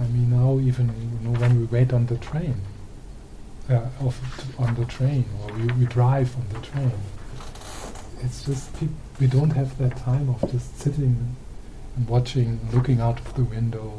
[0.00, 2.60] I mean, now even you know when we wait on the train,
[3.68, 3.86] uh,
[4.58, 6.92] on the train, or we, we drive on the train,
[8.22, 11.36] it's just peop- we don't have that time of just sitting
[11.96, 13.92] and watching, looking out of the window,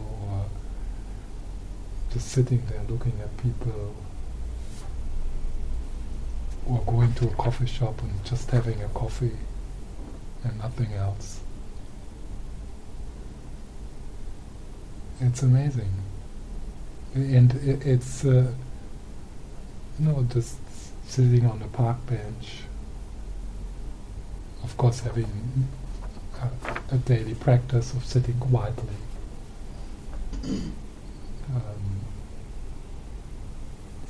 [2.12, 3.96] just sitting there looking at people
[6.68, 9.38] or going to a coffee shop and just having a coffee
[10.44, 11.42] and nothing else.
[15.22, 15.92] It's amazing.
[17.14, 17.54] And
[17.86, 18.52] it's, uh,
[20.00, 20.58] you know, just
[21.08, 22.62] sitting on a park bench,
[24.64, 25.68] of course having
[26.42, 28.96] a, a daily practice of sitting quietly.
[31.52, 31.89] Um,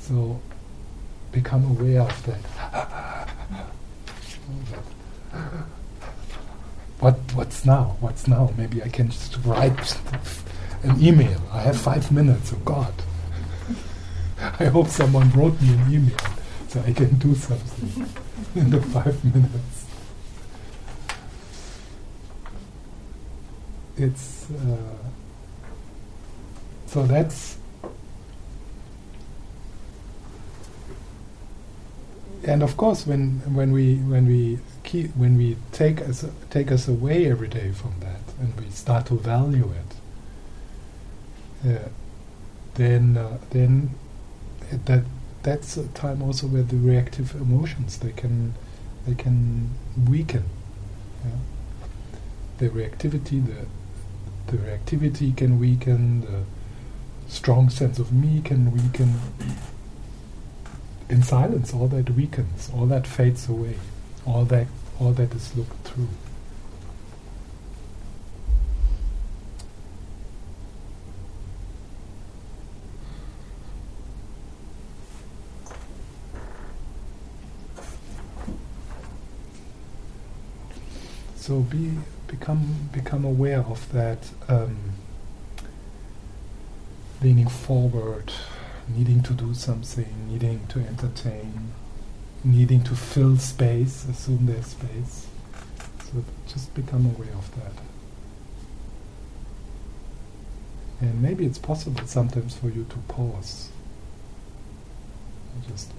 [0.00, 0.40] so
[1.32, 3.28] become aware of that.
[6.98, 7.96] what what's now?
[8.00, 8.52] What's now?
[8.56, 9.96] Maybe I can just write
[10.82, 11.40] an email.
[11.52, 12.52] I have five minutes.
[12.52, 12.94] Oh God!
[14.58, 16.18] I hope someone wrote me an email
[16.68, 18.08] so I can do something
[18.54, 19.86] in the five minutes.
[23.96, 24.96] It's uh,
[26.86, 27.58] so that's
[32.50, 36.88] and of course when when we when we keep when we take us take us
[36.88, 39.90] away every day from that and we start to value it
[41.70, 41.88] uh,
[42.74, 43.90] then uh, then
[44.86, 45.04] that
[45.42, 48.54] that's a time also where the reactive emotions they can
[49.06, 49.70] they can
[50.08, 50.44] weaken.
[51.24, 51.30] Yeah?
[52.58, 53.66] The reactivity, the
[54.50, 56.22] the reactivity can weaken.
[56.22, 56.44] The
[57.28, 59.14] strong sense of me can weaken.
[61.10, 63.74] In silence, all that weakens, all that fades away,
[64.24, 64.68] all that
[65.00, 66.06] all that is looked through.
[81.34, 81.90] So be
[82.28, 84.76] become become aware of that um,
[87.20, 88.32] leaning forward,
[88.96, 91.72] needing to do something, needing to entertain,
[92.44, 95.26] needing to fill space, assume there's space.
[96.04, 97.72] So just become aware of that.
[101.00, 103.70] And maybe it's possible sometimes for you to pause.
[105.68, 105.92] Just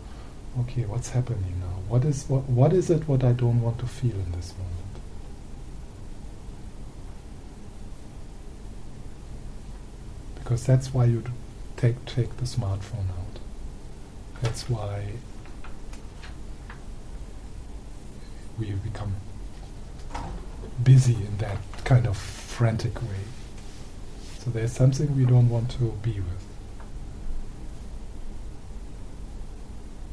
[0.62, 1.80] okay, what's happening now?
[1.88, 4.78] What is what what is it what I don't want to feel in this moment?
[10.36, 11.24] Because that's why you
[11.82, 13.40] take take the smartphone out.
[14.42, 15.14] That's why
[18.60, 19.16] we become
[20.84, 23.24] busy in that kind of frantic way.
[24.38, 26.46] So there's something we don't want to be with.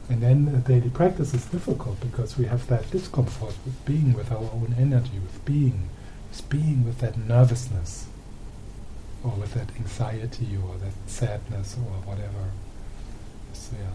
[0.09, 4.33] And then the daily practice is difficult because we have that discomfort with being with
[4.33, 5.91] our own energy, with being,
[6.31, 8.07] with being with that nervousness,
[9.29, 12.45] or with that anxiety, or that sadness, or whatever
[13.53, 13.93] is there.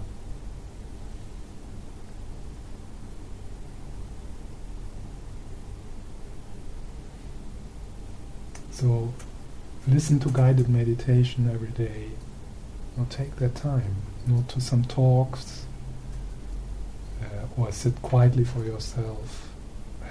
[8.72, 9.14] So
[9.88, 12.10] listen to guided meditation every day.
[12.98, 13.96] Or take that time.
[14.28, 15.66] Go to some talks,
[17.22, 19.50] uh, or sit quietly for yourself.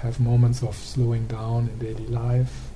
[0.01, 2.72] Have moments of slowing down in daily life.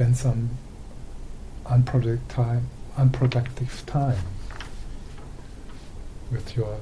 [0.00, 0.50] Spend some
[1.66, 4.16] unproductive time, unproductive time
[6.32, 6.78] with your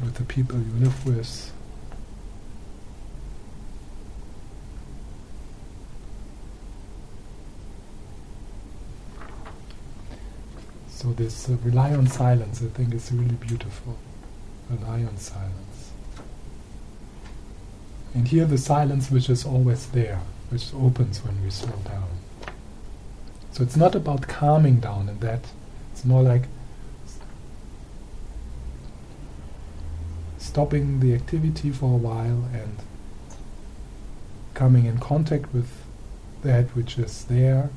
[0.00, 1.52] with the people you live with.
[10.86, 13.98] So this uh, rely on silence, I think, is really beautiful.
[14.70, 15.90] Rely on silence.
[18.14, 20.20] And here the silence which is always there,
[20.54, 22.06] which opens when we slow down.
[23.50, 25.40] So it's not about calming down in that,
[25.90, 26.44] it's more like
[30.38, 32.76] stopping the activity for a while and
[34.54, 35.68] coming in contact with
[36.44, 37.70] that which is there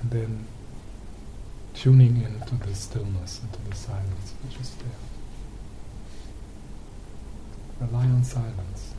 [0.00, 0.46] and then
[1.74, 5.00] tuning into the stillness, into the silence which is there.
[7.88, 8.93] Rely on silence.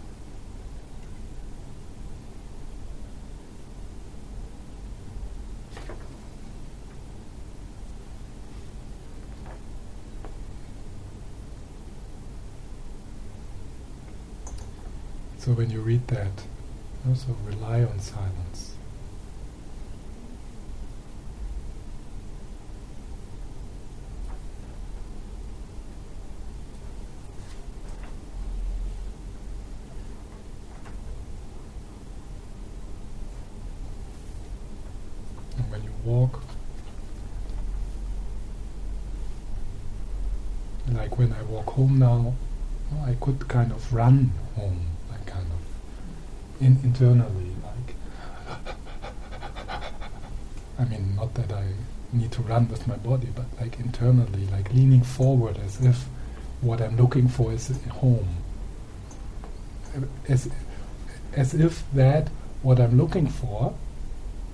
[15.46, 16.42] So when you read that,
[17.08, 18.74] also rely on silence.
[35.58, 36.42] And when you walk,
[40.92, 42.34] like when I walk home now,
[43.04, 44.95] I could kind of run home,
[46.60, 47.96] in internally, like.
[50.80, 51.66] I mean, not that I
[52.12, 56.06] need to run with my body, but like internally, like leaning forward as if
[56.62, 58.28] what I'm looking for is home.
[60.28, 60.50] As,
[61.34, 62.30] as if that
[62.62, 63.76] what I'm looking for,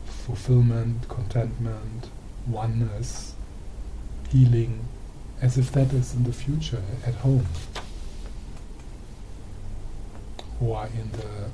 [0.05, 2.09] fulfillment, contentment,
[2.47, 3.35] oneness,
[4.29, 4.85] healing,
[5.41, 7.45] as if that is in the future at home
[10.59, 11.49] or in the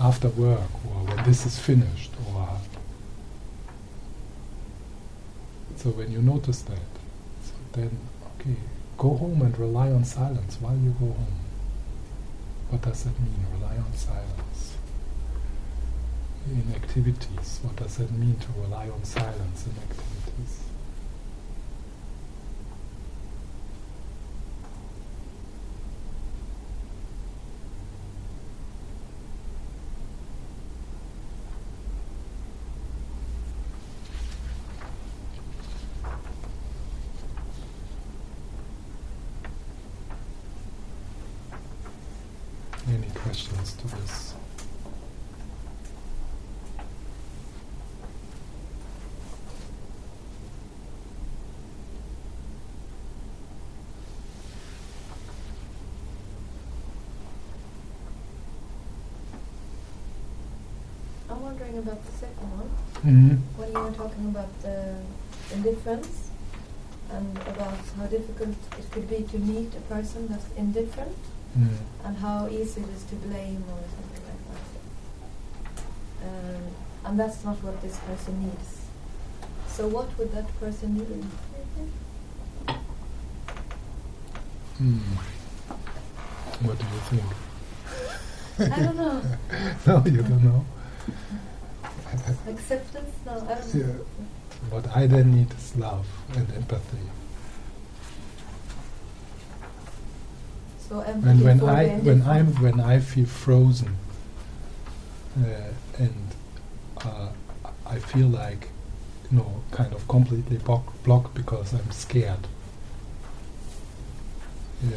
[0.00, 2.48] after work or when this is finished or
[5.76, 6.78] so when you notice that
[7.44, 7.90] so then
[8.40, 8.56] okay
[8.96, 11.36] go home and rely on silence while you go home.
[12.68, 14.76] What does that mean rely on silence?
[16.50, 20.64] In activities what does that mean to rely on silence in activities
[42.88, 44.34] any questions to this?
[61.28, 62.70] I'm wondering about the second one.
[62.96, 63.36] Mm-hmm.
[63.58, 64.96] When you were talking about the
[65.54, 66.30] indifference
[67.10, 71.16] and about how difficult it could be to meet a person that's indifferent
[71.58, 71.78] Mm.
[72.04, 74.62] and how easy it is to blame or something like that.
[76.28, 76.62] Um,
[77.04, 78.82] and that's not what this person needs.
[79.66, 81.24] So what would that person need?
[84.80, 85.00] Mm.
[86.62, 88.72] What do you think?
[88.72, 89.22] I don't know.
[89.88, 90.64] no, you don't know.
[92.48, 93.10] Acceptance?
[93.26, 93.86] No, I don't Yeah.
[93.86, 94.04] know.
[94.70, 96.98] What I then need is love and empathy.
[100.88, 103.96] So empathy And when I when I'm when I feel frozen
[105.38, 106.26] uh, and
[107.04, 107.28] uh,
[107.86, 108.68] I feel like
[109.30, 112.46] you know kind of completely block, blocked because I'm scared.
[114.84, 114.90] Uh,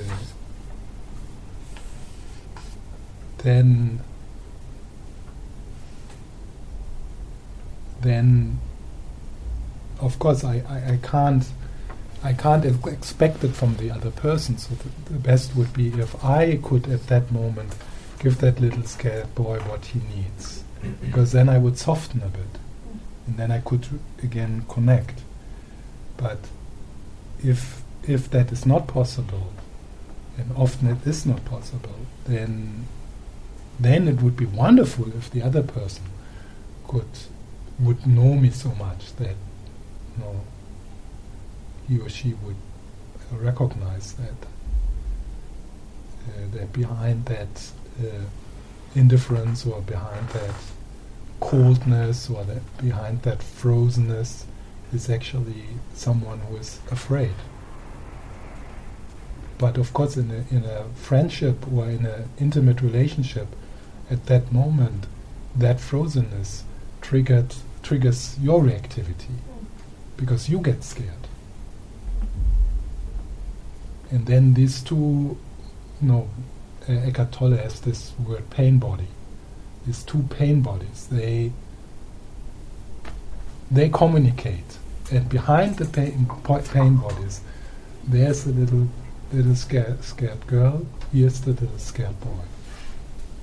[3.39, 4.00] then
[8.04, 8.60] then
[9.99, 11.45] of course I, I, I can't
[12.24, 14.58] I can't ex- expect it from the other person.
[14.58, 17.76] So the, the best would be if I could at that moment
[18.20, 20.64] give that little scared boy what he needs,
[21.01, 22.60] because then I would soften a bit,
[23.28, 23.88] and then I could
[24.24, 25.22] again connect.
[26.16, 26.39] But
[27.43, 29.51] if if that is not possible,
[30.38, 31.95] and often it is not possible,
[32.26, 32.88] then
[33.80, 36.04] then it would be wonderful if the other person
[36.88, 37.10] could
[37.84, 39.36] would know me so much that
[40.16, 40.42] you know
[41.88, 42.56] he or she would
[43.32, 44.48] recognize that
[46.28, 47.72] uh, that behind that
[48.02, 48.26] uh,
[48.96, 50.54] indifference or behind that
[51.40, 54.46] coldness or that behind that frozenness
[54.94, 57.34] is actually someone who is afraid.
[59.58, 63.48] But of course, in a, in a friendship or in an intimate relationship,
[64.10, 65.06] at that moment,
[65.56, 66.64] that frozenness
[67.02, 69.36] triggered triggers your reactivity
[70.18, 71.28] because you get scared.
[74.10, 75.38] And then these two,
[76.02, 76.30] no,
[76.88, 79.08] uh, Eckhart Tolle has this word pain body.
[79.86, 81.52] These two pain bodies, they
[83.72, 84.78] they communicate,
[85.12, 86.30] and behind the pain,
[86.72, 87.42] pain bodies,
[88.08, 88.88] there's a little
[89.34, 90.86] little scared scared girl.
[91.12, 92.46] Here's the little scared boy,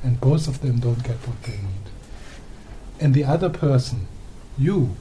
[0.03, 1.91] and both of them don't get what they need.
[3.01, 4.07] And the other person,
[4.59, 4.97] you,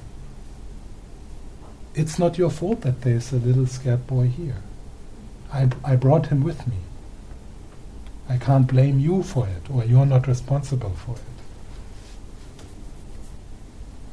[1.96, 4.62] it's not your fault that there's a little scared boy here.
[5.52, 6.78] I, I brought him with me.
[8.30, 11.22] I can't blame you for it, or you're not responsible for it.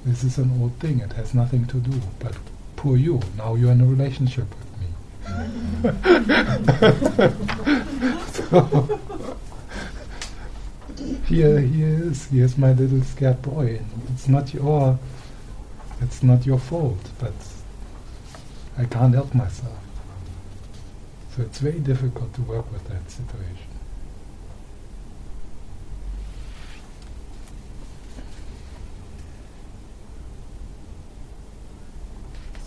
[0.07, 2.35] This is an old thing, it has nothing to do, but
[2.77, 4.87] poor you, now you're in a relationship with me.
[8.33, 9.01] so,
[11.27, 13.81] here he is, here's my little scared boy,
[14.15, 14.99] it's not your,
[16.01, 17.35] it's not your fault, but
[18.79, 19.79] I can't help myself.
[21.35, 23.57] So it's very difficult to work with that situation.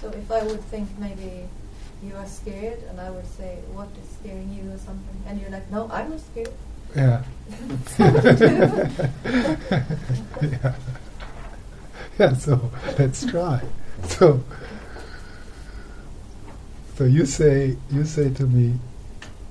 [0.01, 1.47] So if I would think maybe
[2.03, 5.49] you are scared, and I would say, "What is scaring you?" or something, and you're
[5.49, 6.53] like, "No, I'm not scared."
[6.95, 7.23] Yeah.
[10.41, 10.73] yeah.
[12.19, 13.61] Yeah, so let's try.
[14.07, 14.43] So
[16.95, 18.77] so you say you say to me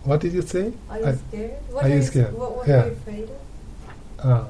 [0.05, 0.73] what did you say?
[0.91, 1.51] Are you I- scared?
[1.71, 2.35] What are you scared?
[2.35, 2.83] What, what Yeah.
[2.83, 3.31] are you afraid of?
[4.25, 4.47] Ah.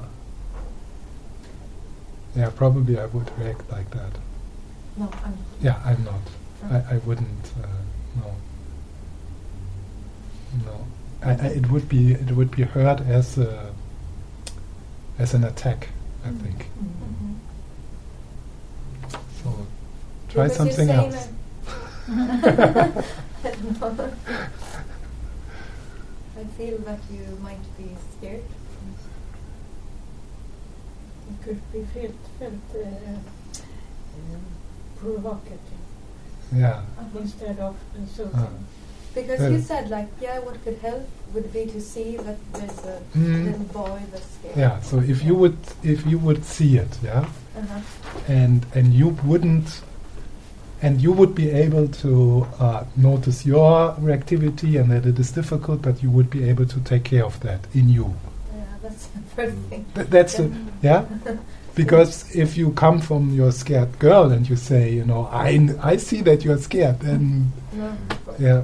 [2.35, 4.11] yeah, probably I would react like that.
[4.97, 5.37] No, I'm.
[5.61, 6.21] Yeah, I'm not.
[6.63, 6.75] Oh.
[6.75, 7.45] I, I wouldn't.
[7.61, 7.67] Uh,
[8.17, 8.35] no.
[10.65, 10.85] No.
[11.23, 13.73] I, I, it would be it would be heard as a,
[15.17, 15.87] as an attack.
[16.25, 16.41] I Mm.
[16.41, 16.67] think.
[16.83, 17.35] Mhm.
[19.43, 19.65] So
[20.29, 21.27] try Because something else.
[22.09, 22.11] I
[23.41, 24.11] don't know.
[26.39, 28.43] I feel that you might be scared.
[31.29, 32.85] It could be felt, felt uh,
[34.15, 34.41] um,
[34.99, 35.59] provocative
[36.55, 36.81] Yeah.
[37.19, 38.39] instead of insulting.
[38.39, 38.49] Ah.
[39.13, 39.49] Because Yeah.
[39.49, 43.45] you said like, yeah, what could help would be to see that there's a Mm.
[43.45, 44.57] little boy that's scared.
[44.57, 44.79] Yeah.
[44.81, 47.25] So if you would if you would see it, yeah,
[47.57, 47.81] Uh-huh.
[48.27, 49.81] and and you wouldn't
[50.81, 55.81] and you would be able to uh, notice your reactivity and that it is difficult,
[55.81, 58.15] but you would be able to take care of that in you.
[58.53, 58.63] Yeah.
[58.81, 59.85] that's the first thing.
[59.95, 61.05] Th- that's the, yeah.
[61.75, 65.95] Because if you come from your scared girl and you say, you know, I, I
[65.95, 67.95] see that you're scared, then No,
[68.27, 68.63] of Yeah.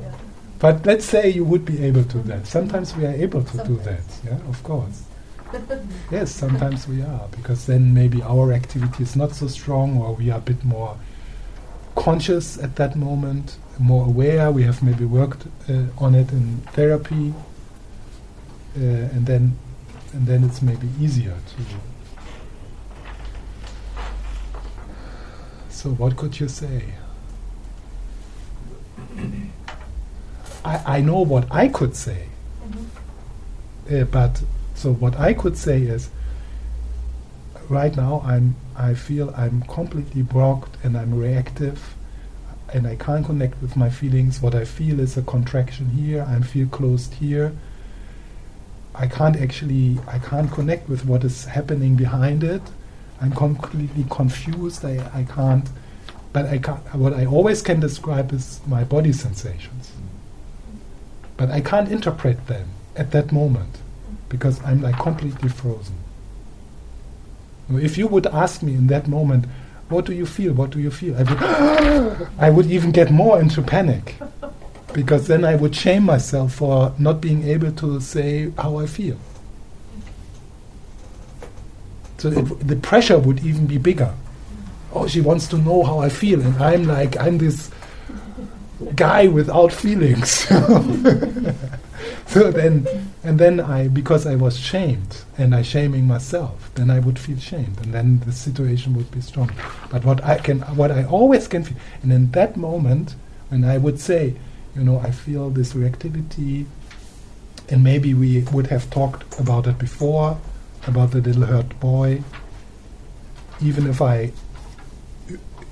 [0.59, 2.47] But let's say you would be able to that.
[2.47, 4.01] Sometimes we are able to do that.
[4.25, 5.03] Yeah, of course.
[6.11, 10.29] yes, sometimes we are because then maybe our activity is not so strong, or we
[10.31, 10.97] are a bit more
[11.95, 14.51] conscious at that moment, more aware.
[14.51, 17.33] We have maybe worked uh, on it in therapy,
[18.77, 19.57] uh, and then
[20.13, 21.63] and then it's maybe easier to.
[25.69, 26.83] So what could you say?
[30.63, 32.27] I, I know what I could say,
[32.67, 34.01] Mhm.
[34.01, 34.41] uh, but
[34.73, 36.09] so what I could say is,
[37.69, 41.95] right now I'm I feel I'm completely blocked and I'm reactive,
[42.73, 44.41] and I can't connect with my feelings.
[44.41, 46.25] What I feel is a contraction here.
[46.27, 47.53] I feel closed here.
[48.93, 52.61] I can't actually I can't connect with what is happening behind it.
[53.21, 54.83] I'm completely confused.
[54.85, 55.67] I, I can't.
[56.33, 59.91] But I can't, what I always can describe is my body sensations.
[61.37, 63.77] But I can't interpret them at that moment
[64.27, 65.95] because I'm like completely frozen.
[67.69, 69.45] If you would ask me in that moment,
[69.89, 70.53] what do you feel?
[70.53, 71.15] What do you feel?
[71.17, 74.15] I would, I would even get more into panic
[74.93, 79.17] because then I would shame myself for not being able to say how I feel.
[82.17, 84.13] So the pressure would even be bigger.
[84.93, 87.69] Oh, she wants to know how I feel, and I'm like, I'm this
[88.95, 90.47] guy without feelings.
[92.27, 92.87] so then,
[93.23, 97.37] and then I, because I was shamed, and I shaming myself, then I would feel
[97.37, 99.51] shamed, and then the situation would be strong.
[99.91, 103.15] But what I can, what I always can feel, and in that moment,
[103.49, 104.35] when I would say,
[104.75, 106.65] you know, I feel this reactivity,
[107.69, 110.37] and maybe we would have talked about it before,
[110.87, 112.23] about the little hurt boy.
[113.61, 114.31] Even if I,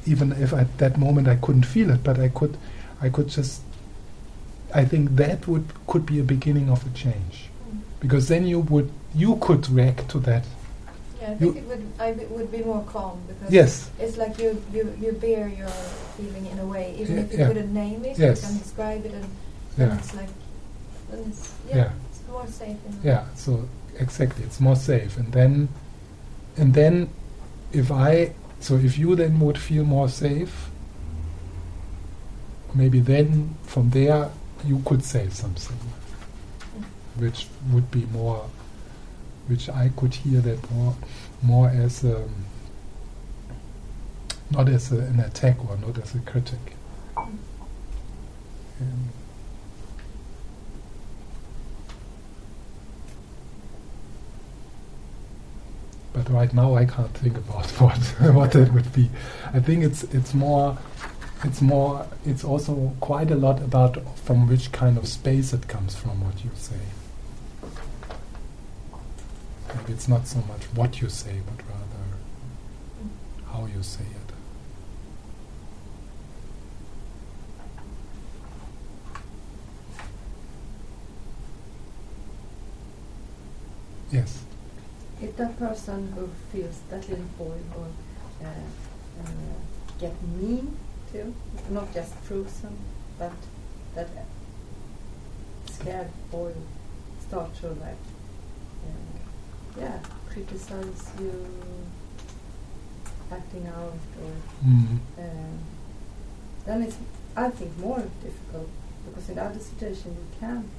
[0.05, 2.57] even if at that moment I couldn't feel it, but I could,
[3.01, 3.62] I could just.
[4.73, 7.49] I think that would could be a beginning of a change,
[7.99, 10.43] because then you would you could react to that.
[11.21, 13.89] Yeah, I You- think it would I b- would be more calm because Yes.
[13.99, 15.69] it's like you, you, you bear your
[16.17, 17.47] feeling in a way, even Yeah, if you yeah.
[17.47, 18.41] couldn't name it, Yes.
[18.41, 19.25] you can describe it, and
[19.77, 19.97] Yeah.
[19.97, 20.29] it's like,
[21.11, 22.77] then it's, yeah, it's more safe.
[22.87, 23.67] In Yeah, so
[23.99, 25.17] exactly, it's more safe.
[25.17, 25.69] And then,
[26.57, 27.09] and then,
[27.71, 30.69] if I, so if you then would feel more safe,
[32.73, 34.29] maybe then from there
[34.65, 35.77] you could say something,
[37.17, 38.49] which would be more,
[39.47, 40.95] which I could hear that more,
[41.41, 42.27] more as a,
[44.51, 46.75] not as a, an attack or not as a critic.
[47.17, 49.09] Um,
[56.13, 57.97] but right now I can't think about what
[58.33, 59.09] what that would be.
[59.53, 60.77] I think it's it's more
[61.45, 65.95] it's more it's also quite a lot about from which kind of space it comes
[65.95, 66.79] from what you say.
[69.75, 72.03] Maybe it's not so much what you say, but rather
[73.51, 74.33] how you say it.
[84.11, 84.43] Yes.
[85.21, 87.91] If that person who feels that little boy will
[88.43, 89.27] uh, uh,
[89.99, 90.77] get mean
[91.13, 91.33] too,
[91.69, 92.75] not just frozen,
[93.17, 93.31] but
[93.95, 94.09] that
[95.71, 96.51] scared boy
[97.27, 98.03] start to like,
[98.87, 99.99] uh, yeah,
[100.29, 101.33] criticize you,
[103.31, 104.31] acting out, or
[104.67, 104.99] Mm.
[105.19, 105.59] um,
[106.65, 106.97] then it's
[107.35, 108.69] I think more difficult
[109.05, 110.69] because in other situations you can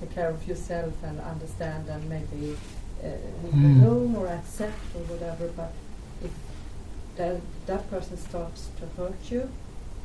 [0.00, 2.56] take care of yourself and understand and maybe
[3.02, 3.06] uh,
[3.42, 3.82] leave Mm.
[3.82, 5.48] alone or accept or whatever.
[5.56, 5.72] But
[6.22, 6.30] if
[7.16, 9.50] that that person starts to hurt you,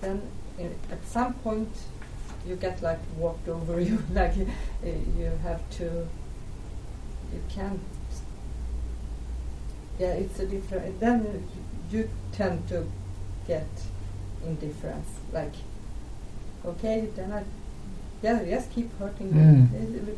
[0.02, 0.22] then
[0.60, 1.70] i at some point
[2.46, 3.80] you get like walked over.
[3.90, 4.48] You like you,
[4.84, 4.88] uh,
[5.18, 6.08] you have to.
[7.34, 7.80] You can't.
[10.00, 11.00] Yeah, it's a different.
[11.00, 11.48] Then
[11.92, 12.86] you, you tend to
[13.48, 13.68] get
[14.46, 15.10] indifference.
[15.34, 15.54] Like,
[16.66, 17.44] okay, then I,
[18.22, 19.68] yeah, just keep hurting me.
[19.68, 20.10] Mm.
[20.10, 20.16] Uh,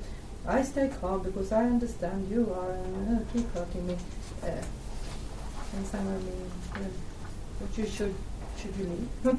[0.48, 2.74] I stay calm because I understand you are.
[2.74, 3.98] Uh, keep hurting me.
[4.44, 4.62] Uh,
[5.76, 6.80] and someone mean, uh,
[7.60, 8.16] what you should
[8.58, 9.36] should you leave,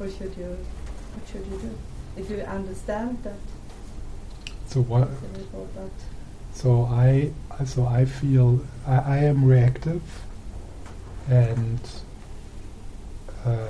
[0.00, 0.56] or should you?
[1.14, 1.78] What should you do?
[2.16, 3.36] If you understand that,
[4.66, 5.08] So what?
[5.08, 5.90] it's a little about
[6.54, 7.30] So I,
[7.66, 10.02] so I feel I, I am reactive,
[11.28, 11.80] and
[13.44, 13.68] uh,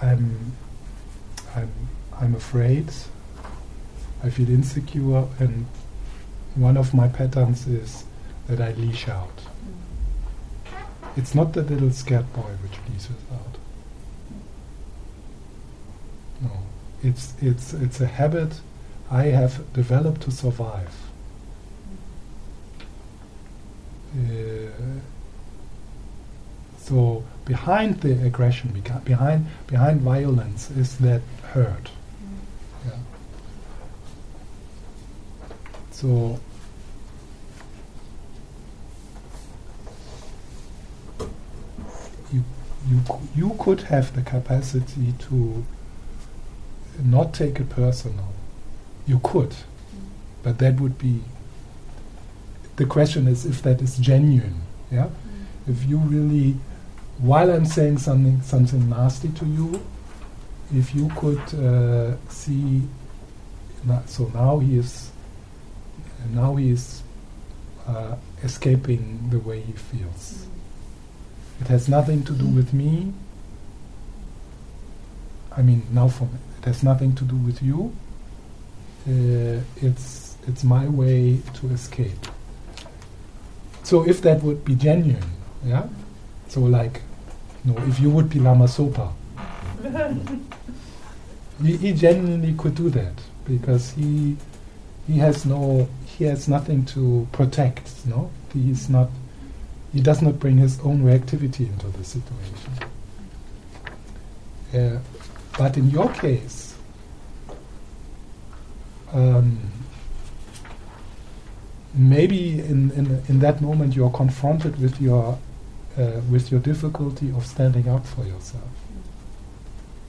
[0.00, 0.52] I'm,
[1.54, 1.70] I'm,
[2.20, 2.90] I'm afraid.
[4.24, 5.66] I feel insecure, and
[6.56, 8.04] one of my patterns is
[8.48, 9.40] that I leash out.
[11.16, 13.56] It's not the little scared boy which leashes out.
[16.40, 16.50] No,
[17.02, 18.60] it's it's it's a habit
[19.10, 20.94] I have developed to survive.
[24.16, 24.70] Uh,
[26.78, 31.90] so behind the aggression, behind behind violence, is that hurt.
[32.86, 32.92] Yeah.
[35.90, 36.40] So
[42.92, 43.00] you
[43.34, 45.64] you could have the capacity to
[47.02, 48.28] not take it personal.
[49.06, 49.54] You could,
[50.42, 51.22] but that would be.
[52.76, 54.60] The question is if that is genuine.
[54.90, 55.08] Yeah,
[55.66, 56.56] if you really,
[57.18, 59.80] while I'm saying something something nasty to you,
[60.74, 62.82] if you could uh, see.
[63.84, 65.10] na- So now he is.
[66.32, 67.02] Now he is
[67.86, 68.14] uh,
[68.44, 70.46] escaping the way he feels.
[71.62, 73.12] It has nothing to do with me.
[75.56, 77.94] I mean, now for me, it has nothing to do with you.
[79.06, 82.26] Uh, it's it's my way to escape.
[83.84, 85.22] So if that would be genuine,
[85.64, 85.86] yeah.
[86.48, 87.00] So like,
[87.64, 89.12] no, if you would be Lama Zopa,
[91.62, 94.36] he, he genuinely could do that because he
[95.06, 98.04] he has no he has nothing to protect.
[98.04, 99.10] No, he is not
[99.92, 102.72] he does not bring his own reactivity into the situation.
[104.74, 104.98] Uh,
[105.58, 106.74] but in your case,
[109.12, 109.58] um,
[111.94, 115.38] maybe in, in, in that moment you're confronted with your
[115.98, 118.64] uh, with your difficulty of standing up for yourself,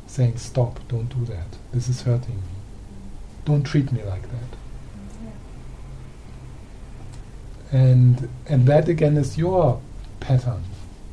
[0.07, 0.79] saying, "Stop!
[0.87, 1.57] Don't do that.
[1.73, 2.55] This is hurting me.
[3.43, 4.62] Don't treat me like that."
[7.73, 9.81] And and that again is your
[10.19, 10.63] pattern.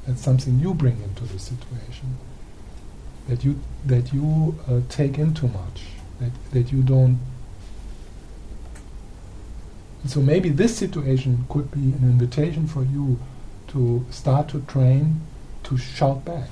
[0.06, 2.18] That's something you bring into the situation.
[3.28, 5.82] That you that you uh, take in too much.
[6.20, 7.18] That that you don't.
[10.06, 13.18] So maybe this situation could be an invitation for you
[13.68, 15.20] to start to train
[15.64, 16.48] to shout back.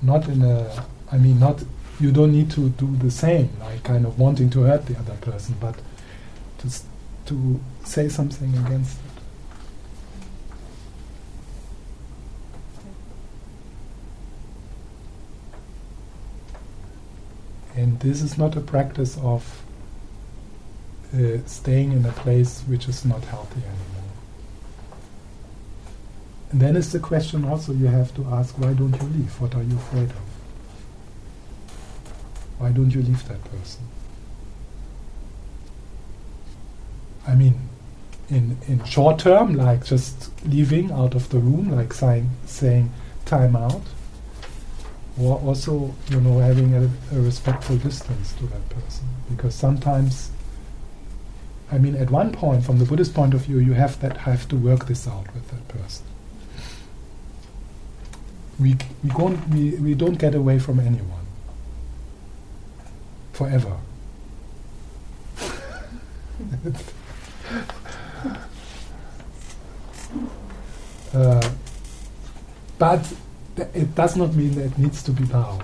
[0.00, 1.62] Not in a, I mean, not
[2.00, 5.14] you don't need to do the same, like kind of wanting to hurt the other
[5.14, 5.76] person, but
[6.58, 6.84] to s-
[7.26, 9.00] to say something against it.
[17.76, 19.64] And this is not a practice of
[21.14, 23.94] uh, staying in a place which is not healthy anymore.
[26.52, 29.40] And then is the question also you have to ask why don't you leave?
[29.40, 30.22] What are you afraid of?
[32.58, 33.82] Why don't you leave that person?
[37.26, 37.68] I mean,
[38.28, 42.92] in in short term, like just leaving out of the room, like saying saying
[43.24, 43.82] time out,
[45.18, 50.30] or also you know having a, a respectful distance to that person, because sometimes.
[51.72, 54.46] I mean, at one point, from the Buddhist point of view, you have that have
[54.48, 56.06] to work this out with that person.
[58.60, 61.26] We we don't we, we don't get away from anyone
[63.32, 63.76] forever.
[71.14, 71.50] Uh,
[72.78, 73.12] but
[73.56, 75.60] it does not mean that it needs to be now.